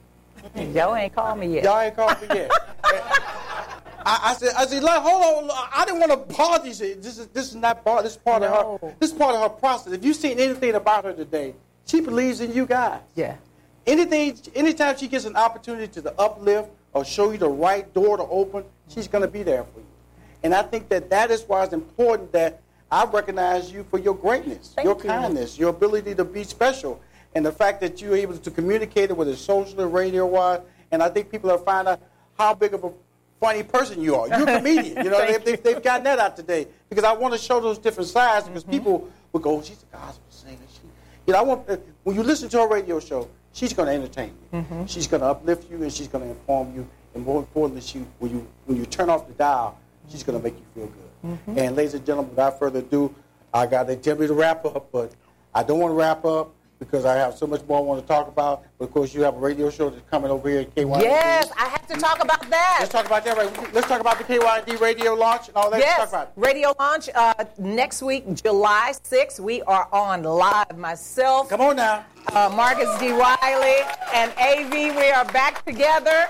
Joe 0.73 0.95
ain't 0.95 1.13
called 1.13 1.37
me 1.37 1.53
yet. 1.53 1.63
Y'all 1.63 1.79
ain't 1.79 1.95
called 1.95 2.19
me 2.21 2.27
yet. 2.33 2.51
I, 4.05 4.19
I 4.23 4.33
said, 4.33 4.53
I 4.57 4.65
said, 4.65 4.83
like, 4.83 5.01
hold 5.01 5.49
on. 5.49 5.69
I 5.73 5.85
didn't 5.85 5.99
want 5.99 6.29
to 6.29 6.67
you. 6.67 6.95
This 6.95 7.17
is 7.17 7.27
this 7.27 7.49
is 7.49 7.55
not 7.55 7.83
bar. 7.83 8.03
This 8.03 8.13
is 8.13 8.17
part 8.17 8.43
of 8.43 8.81
her. 8.81 8.93
This 8.99 9.11
is 9.11 9.17
part 9.17 9.35
of 9.35 9.41
her 9.41 9.49
process. 9.49 9.93
If 9.93 10.03
you've 10.03 10.15
seen 10.15 10.39
anything 10.39 10.75
about 10.75 11.05
her 11.05 11.13
today, 11.13 11.55
she 11.85 12.01
believes 12.01 12.41
in 12.41 12.53
you 12.53 12.65
guys. 12.65 13.01
Yeah. 13.15 13.35
Anything, 13.85 14.37
anytime 14.55 14.97
she 14.97 15.07
gets 15.07 15.25
an 15.25 15.35
opportunity 15.35 15.87
to 15.87 16.01
the 16.01 16.17
uplift 16.19 16.69
or 16.93 17.03
show 17.03 17.31
you 17.31 17.37
the 17.37 17.49
right 17.49 17.91
door 17.93 18.17
to 18.17 18.23
open, 18.23 18.63
she's 18.87 19.07
going 19.07 19.23
to 19.23 19.27
be 19.27 19.43
there 19.43 19.63
for 19.63 19.79
you. 19.79 19.85
And 20.43 20.53
I 20.53 20.61
think 20.63 20.89
that 20.89 21.09
that 21.09 21.31
is 21.31 21.43
why 21.43 21.63
it's 21.63 21.73
important 21.73 22.31
that 22.31 22.61
I 22.91 23.05
recognize 23.05 23.71
you 23.71 23.85
for 23.89 23.97
your 23.97 24.13
greatness, 24.13 24.73
Thank 24.75 24.85
your 24.85 24.95
you. 24.95 25.03
kindness, 25.03 25.57
your 25.57 25.69
ability 25.69 26.15
to 26.15 26.23
be 26.23 26.43
special, 26.43 27.01
and 27.35 27.45
the 27.45 27.51
fact 27.51 27.81
that 27.81 28.01
you're 28.01 28.15
able 28.15 28.37
to 28.37 28.51
communicate 28.51 29.09
it 29.09 29.17
with 29.17 29.27
it 29.27 29.37
socially, 29.37 29.85
radio 29.85 30.25
wise. 30.25 30.61
And 30.91 31.01
I 31.01 31.09
think 31.09 31.31
people 31.31 31.49
are 31.51 31.57
finding 31.57 31.93
out 31.93 32.01
how 32.37 32.53
big 32.53 32.73
of 32.73 32.83
a 32.83 32.91
funny 33.39 33.63
person 33.63 34.01
you 34.01 34.15
are. 34.15 34.27
You're 34.27 34.49
a 34.49 34.57
comedian. 34.57 34.97
You 35.05 35.09
know, 35.11 35.17
Thank 35.19 35.43
they've, 35.43 35.63
they've 35.63 35.83
gotten 35.83 36.03
that 36.05 36.19
out 36.19 36.35
today 36.35 36.67
because 36.89 37.03
I 37.03 37.13
want 37.13 37.33
to 37.33 37.39
show 37.39 37.59
those 37.59 37.77
different 37.77 38.09
sides 38.09 38.45
Mm-hmm. 38.45 38.53
because 38.53 38.63
people 38.63 39.09
will 39.31 39.39
go, 39.39 39.61
she's 39.61 39.83
a 39.91 39.95
gospel 39.97 40.23
singer. 40.29 40.57
She, 40.71 40.81
you 41.27 41.33
know, 41.33 41.39
I 41.39 41.41
want 41.41 41.69
uh, 41.69 41.77
when 42.03 42.15
you 42.15 42.23
listen 42.23 42.49
to 42.49 42.59
her 42.59 42.67
radio 42.67 42.99
show, 42.99 43.27
she's 43.53 43.73
going 43.73 43.87
to 43.87 43.93
entertain 43.93 44.35
you. 44.51 44.59
Mm-hmm. 44.59 44.85
She's 44.85 45.07
going 45.07 45.21
to 45.21 45.27
uplift 45.27 45.69
you 45.71 45.81
and 45.81 45.91
she's 45.91 46.07
going 46.07 46.23
to 46.23 46.29
inform 46.29 46.75
you. 46.75 46.87
And 47.15 47.25
more 47.25 47.39
importantly, 47.39 47.81
she 47.81 47.99
when 48.19 48.31
you 48.31 48.47
when 48.65 48.77
you 48.77 48.85
turn 48.85 49.09
off 49.09 49.27
the 49.27 49.33
dial, 49.33 49.77
she's 50.09 50.23
going 50.23 50.37
to 50.37 50.43
make 50.43 50.55
you 50.55 50.65
feel 50.73 50.87
good. 50.87 51.31
Mm-hmm. 51.31 51.57
And 51.59 51.75
ladies 51.75 51.93
and 51.93 52.05
gentlemen, 52.05 52.31
without 52.31 52.59
further 52.59 52.79
ado, 52.79 53.13
I 53.53 53.65
got 53.67 53.87
they 53.87 53.95
tell 53.95 54.17
me 54.17 54.27
to 54.27 54.33
wrap 54.33 54.65
up, 54.65 54.91
but 54.91 55.11
I 55.53 55.63
don't 55.63 55.79
want 55.79 55.91
to 55.91 55.95
wrap 55.95 56.25
up 56.25 56.53
because 56.83 57.05
I 57.05 57.15
have 57.15 57.35
so 57.35 57.47
much 57.47 57.61
more 57.67 57.79
I 57.79 57.81
want 57.81 58.01
to 58.01 58.07
talk 58.07 58.27
about. 58.27 58.63
But 58.77 58.85
of 58.85 58.91
course, 58.91 59.13
you 59.13 59.21
have 59.23 59.35
a 59.35 59.39
radio 59.39 59.69
show 59.69 59.89
that's 59.89 60.07
coming 60.09 60.29
over 60.31 60.49
here 60.49 60.61
at 60.61 60.75
KYD. 60.75 61.01
Yes, 61.01 61.49
I 61.57 61.65
have 61.69 61.87
to 61.87 61.95
talk 61.95 62.21
about 62.23 62.49
that. 62.49 62.77
Let's 62.81 62.91
talk 62.91 63.05
about 63.05 63.23
that. 63.25 63.37
Right. 63.37 63.73
Let's 63.73 63.87
talk 63.87 64.01
about 64.01 64.17
the 64.17 64.23
KYD 64.25 64.79
radio 64.79 65.13
launch 65.13 65.47
and 65.47 65.57
all 65.57 65.69
that. 65.71 65.79
Yes, 65.79 66.13
radio 66.35 66.73
launch 66.79 67.09
uh, 67.15 67.33
next 67.57 68.01
week, 68.01 68.25
July 68.33 68.93
6th. 69.03 69.39
We 69.39 69.61
are 69.63 69.87
on 69.91 70.23
live. 70.23 70.77
Myself, 70.77 71.49
Come 71.49 71.61
on 71.61 71.75
now. 71.75 72.05
uh, 72.33 72.51
Marcus 72.55 72.89
D. 72.99 73.13
Wiley, 73.13 73.77
and 74.13 74.31
AV. 74.37 74.95
We 74.95 75.09
are 75.11 75.25
back 75.25 75.63
together, 75.65 76.27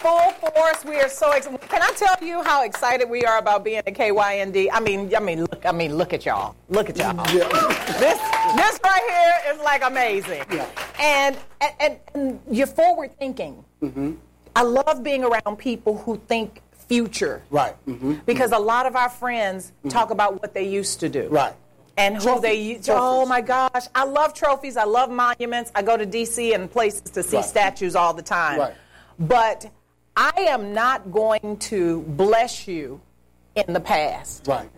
full 0.00 0.30
force. 0.32 0.84
We 0.84 0.96
are 1.00 1.08
so 1.08 1.32
excited. 1.32 1.60
Can 1.68 1.82
I 1.82 1.90
tell 1.96 2.16
you 2.26 2.42
how 2.42 2.64
excited 2.64 3.08
we 3.08 3.22
are 3.24 3.38
about 3.38 3.64
being 3.64 3.78
at 3.78 3.86
KYND? 3.86 4.68
I 4.72 4.80
mean, 4.80 5.14
I 5.14 5.20
mean, 5.20 5.40
look, 5.40 5.64
I 5.66 5.72
mean, 5.72 5.96
look 5.96 6.12
at 6.12 6.24
y'all. 6.24 6.54
Look 6.68 6.88
at 6.90 6.96
y'all. 6.96 7.14
This, 7.24 8.18
this 8.56 8.80
right 8.84 9.02
here 9.08 9.54
is 9.54 9.60
like 9.62 9.82
amazing. 9.84 10.44
Yeah. 10.50 10.66
And, 11.00 11.36
and, 11.80 11.96
and 12.14 12.40
you're 12.50 12.66
forward 12.66 13.16
thinking. 13.18 13.64
Mm-hmm. 13.82 14.12
I 14.54 14.62
love 14.62 15.02
being 15.02 15.24
around 15.24 15.56
people 15.56 15.98
who 15.98 16.16
think 16.28 16.62
future. 16.88 17.42
Right. 17.50 17.74
Mm-hmm. 17.86 18.14
Because 18.26 18.52
a 18.52 18.58
lot 18.58 18.86
of 18.86 18.96
our 18.96 19.08
friends 19.10 19.72
talk 19.88 20.10
about 20.10 20.40
what 20.40 20.54
they 20.54 20.68
used 20.68 21.00
to 21.00 21.08
do. 21.08 21.28
Right. 21.28 21.54
And 21.98 22.16
who 22.16 22.22
Trophies. 22.22 22.42
they 22.42 22.54
used. 22.54 22.84
Trophies. 22.86 23.02
Oh 23.02 23.26
my 23.26 23.40
gosh. 23.40 23.86
I 23.94 24.04
love 24.04 24.34
trophies. 24.34 24.76
I 24.76 24.84
love 24.84 25.10
monuments. 25.10 25.72
I 25.74 25.82
go 25.82 25.96
to 25.96 26.06
DC 26.06 26.54
and 26.54 26.70
places 26.70 27.10
to 27.12 27.22
see 27.22 27.36
Right. 27.36 27.44
statues 27.44 27.96
all 27.96 28.12
the 28.14 28.22
time. 28.22 28.60
Right. 28.60 28.74
But 29.18 29.70
I 30.16 30.32
am 30.48 30.72
not 30.72 31.12
going 31.12 31.58
to 31.58 32.02
bless 32.02 32.66
you 32.66 33.00
in 33.54 33.72
the 33.72 33.80
past. 33.80 34.46
Right. 34.46 34.68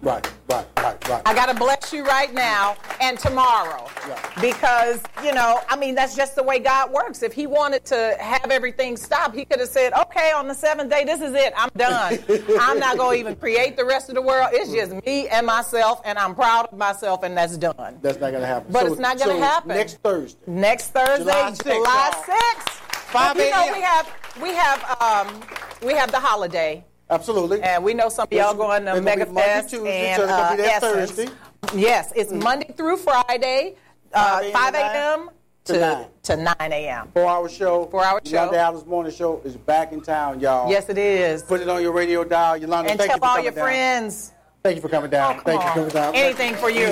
Right. 0.00 0.24
Right. 0.48 0.66
Right. 0.76 1.08
Right. 1.08 1.22
I 1.26 1.34
got 1.34 1.46
to 1.46 1.54
bless 1.54 1.92
you 1.92 2.04
right 2.04 2.32
now 2.32 2.76
and 3.00 3.18
tomorrow. 3.18 3.88
Right. 4.08 4.30
Because, 4.40 5.02
you 5.24 5.32
know, 5.32 5.60
I 5.68 5.76
mean, 5.76 5.96
that's 5.96 6.14
just 6.14 6.36
the 6.36 6.42
way 6.42 6.60
God 6.60 6.92
works. 6.92 7.22
If 7.24 7.32
He 7.32 7.48
wanted 7.48 7.84
to 7.86 8.16
have 8.20 8.50
everything 8.52 8.96
stop, 8.96 9.34
He 9.34 9.44
could 9.44 9.58
have 9.58 9.68
said, 9.68 9.92
okay, 9.92 10.30
on 10.30 10.46
the 10.46 10.54
seventh 10.54 10.90
day, 10.90 11.04
this 11.04 11.20
is 11.20 11.34
it. 11.34 11.52
I'm 11.56 11.70
done. 11.76 12.18
I'm 12.60 12.78
not 12.78 12.96
going 12.96 13.16
to 13.16 13.20
even 13.20 13.36
create 13.36 13.76
the 13.76 13.84
rest 13.84 14.08
of 14.08 14.14
the 14.14 14.22
world. 14.22 14.50
It's 14.52 14.72
just 14.72 15.04
me 15.04 15.26
and 15.28 15.44
myself, 15.46 16.00
and 16.04 16.16
I'm 16.16 16.34
proud 16.36 16.68
of 16.72 16.78
myself, 16.78 17.24
and 17.24 17.36
that's 17.36 17.56
done. 17.56 17.98
That's 18.00 18.18
not 18.20 18.30
going 18.30 18.42
to 18.42 18.46
happen. 18.46 18.72
But 18.72 18.86
So- 18.86 18.92
it's 18.92 19.00
not 19.00 19.18
gonna 19.18 19.32
so 19.32 19.40
happen. 19.40 19.68
Next 19.70 19.94
Thursday. 19.96 20.38
Next 20.46 20.86
Thursday, 20.92 21.24
July 21.24 21.50
July 21.54 22.10
6th, 22.14 22.26
y'all. 22.28 22.36
6th. 22.36 22.77
5 23.08 23.36
You 23.38 23.50
know, 23.50 23.72
we 23.72 23.80
have, 23.80 24.14
we 24.42 24.54
have, 24.54 25.00
um, 25.00 25.40
we 25.82 25.94
have 25.94 26.10
the 26.10 26.20
holiday. 26.20 26.84
Absolutely. 27.08 27.62
And 27.62 27.82
we 27.82 27.94
know 27.94 28.10
some 28.10 28.24
of 28.24 28.32
y'all 28.32 28.54
going 28.54 28.84
to 28.84 29.00
gonna 29.00 29.26
Monday, 29.26 29.62
Tuesday, 29.62 30.08
and 30.10 30.22
so 30.22 30.52
it's 30.52 30.62
be 30.62 30.68
uh. 30.68 30.80
Thursday. 30.80 31.28
Yes, 31.74 32.12
it's 32.14 32.30
Monday 32.30 32.72
through 32.76 32.98
Friday, 32.98 33.76
uh, 34.12 34.42
5 34.42 34.52
5 34.52 34.74
a.m. 34.74 35.30
to 35.64 36.08
to, 36.22 36.36
9. 36.36 36.54
9 36.60 36.72
a.m. 36.72 37.08
Four-hour 37.14 37.48
show. 37.48 37.86
Four-hour 37.86 38.20
show. 38.24 38.30
Yolanda 38.30 38.58
Adams 38.58 38.84
Morning 38.84 39.12
Show 39.12 39.40
is 39.44 39.56
back 39.56 39.92
in 39.92 40.02
town, 40.02 40.38
y'all. 40.40 40.70
Yes, 40.70 40.88
it 40.90 40.98
is. 40.98 41.42
Put 41.42 41.62
it 41.62 41.68
on 41.68 41.80
your 41.82 41.92
radio 41.92 42.24
dial. 42.24 42.58
Yolanda, 42.58 42.90
And 42.90 42.98
thank 42.98 43.10
tell 43.10 43.18
you 43.18 43.24
all 43.24 43.40
your 43.42 43.52
down. 43.52 43.64
friends. 43.64 44.32
Thank 44.62 44.76
you 44.76 44.82
for 44.82 44.88
coming 44.90 45.10
down. 45.10 45.36
Come 45.36 45.44
thank 45.44 45.62
you 45.62 45.68
for 45.68 45.74
coming 45.74 45.88
down. 45.90 46.14
Anything 46.14 46.54
for 46.56 46.68
you. 46.68 46.86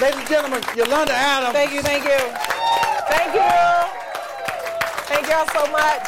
Ladies 0.00 0.18
and 0.20 0.28
gentlemen, 0.28 0.62
Yolanda 0.74 1.12
Adams. 1.12 1.52
Thank 1.52 1.72
you, 1.72 1.82
thank 1.82 2.04
you. 2.04 2.80
Thank 5.14 5.26
you. 5.28 5.32
Thank 5.32 5.54
y'all 5.54 5.64
so 5.66 5.72
much. 5.72 6.02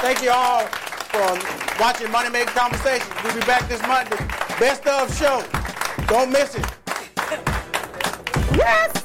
Thank 0.00 0.22
you 0.22 0.30
all 0.30 0.66
for 0.66 1.80
watching 1.80 2.10
Money 2.10 2.30
Making 2.30 2.54
Conversations. 2.54 3.12
We'll 3.22 3.34
be 3.34 3.40
back 3.40 3.68
this 3.68 3.82
Monday. 3.86 4.16
Best 4.58 4.86
of 4.86 5.14
show. 5.16 5.44
Don't 6.06 6.30
miss 6.30 6.54
it. 6.54 6.66
Yes. 8.56 9.04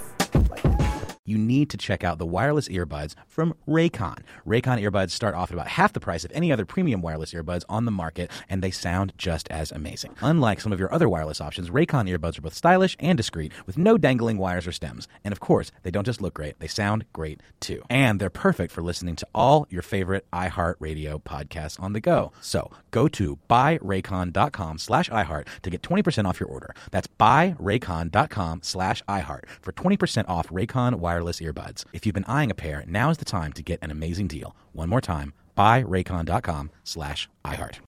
you 1.25 1.37
need 1.37 1.69
to 1.69 1.77
check 1.77 2.03
out 2.03 2.17
the 2.19 2.25
wireless 2.25 2.69
earbuds 2.69 3.15
from 3.37 3.53
Raycon. 3.67 4.17
Raycon 4.47 4.81
earbuds 4.81 5.11
start 5.11 5.35
off 5.35 5.51
at 5.51 5.53
about 5.53 5.67
half 5.67 5.93
the 5.93 5.99
price 5.99 6.25
of 6.25 6.31
any 6.33 6.51
other 6.51 6.65
premium 6.65 7.03
wireless 7.03 7.35
earbuds 7.35 7.63
on 7.69 7.85
the 7.85 7.91
market, 7.91 8.31
and 8.49 8.63
they 8.63 8.71
sound 8.71 9.13
just 9.15 9.47
as 9.51 9.71
amazing. 9.71 10.15
Unlike 10.21 10.59
some 10.59 10.73
of 10.73 10.79
your 10.79 10.91
other 10.91 11.07
wireless 11.07 11.39
options, 11.39 11.69
Raycon 11.69 12.09
earbuds 12.09 12.39
are 12.39 12.41
both 12.41 12.55
stylish 12.55 12.97
and 12.99 13.15
discreet, 13.15 13.53
with 13.67 13.77
no 13.77 13.95
dangling 13.95 14.39
wires 14.39 14.65
or 14.65 14.71
stems. 14.71 15.07
And 15.23 15.31
of 15.31 15.39
course, 15.39 15.71
they 15.83 15.91
don't 15.91 16.03
just 16.03 16.19
look 16.19 16.33
great, 16.33 16.57
they 16.57 16.65
sound 16.65 17.05
great 17.13 17.39
too. 17.59 17.83
And 17.91 18.19
they're 18.19 18.31
perfect 18.31 18.73
for 18.73 18.81
listening 18.81 19.15
to 19.17 19.27
all 19.35 19.67
your 19.69 19.83
favorite 19.83 20.25
iHeartRadio 20.33 21.21
podcasts 21.21 21.79
on 21.79 21.93
the 21.93 22.01
go. 22.01 22.31
So 22.41 22.71
go 22.89 23.07
to 23.09 23.37
buyraycon.com 23.47 24.79
slash 24.79 25.11
iHeart 25.11 25.45
to 25.61 25.69
get 25.69 25.83
20% 25.83 26.25
off 26.25 26.39
your 26.39 26.49
order. 26.49 26.73
That's 26.89 27.07
buyraycon.com 27.19 28.61
slash 28.63 29.03
iHeart 29.07 29.43
for 29.61 29.73
20% 29.73 30.25
off 30.27 30.49
Raycon 30.49 30.95
wireless 30.95 31.39
earbuds. 31.39 31.85
If 31.93 32.07
you've 32.07 32.15
been 32.15 32.25
eyeing 32.25 32.49
a 32.49 32.55
pair, 32.55 32.83
now 32.87 33.11
is 33.11 33.19
the 33.19 33.26
time 33.27 33.53
to 33.53 33.61
get 33.61 33.79
an 33.83 33.91
amazing 33.91 34.27
deal. 34.27 34.55
One 34.73 34.89
more 34.89 35.01
time, 35.01 35.33
buyraycon.com 35.55 36.71
slash 36.83 37.29
iHeart. 37.45 37.75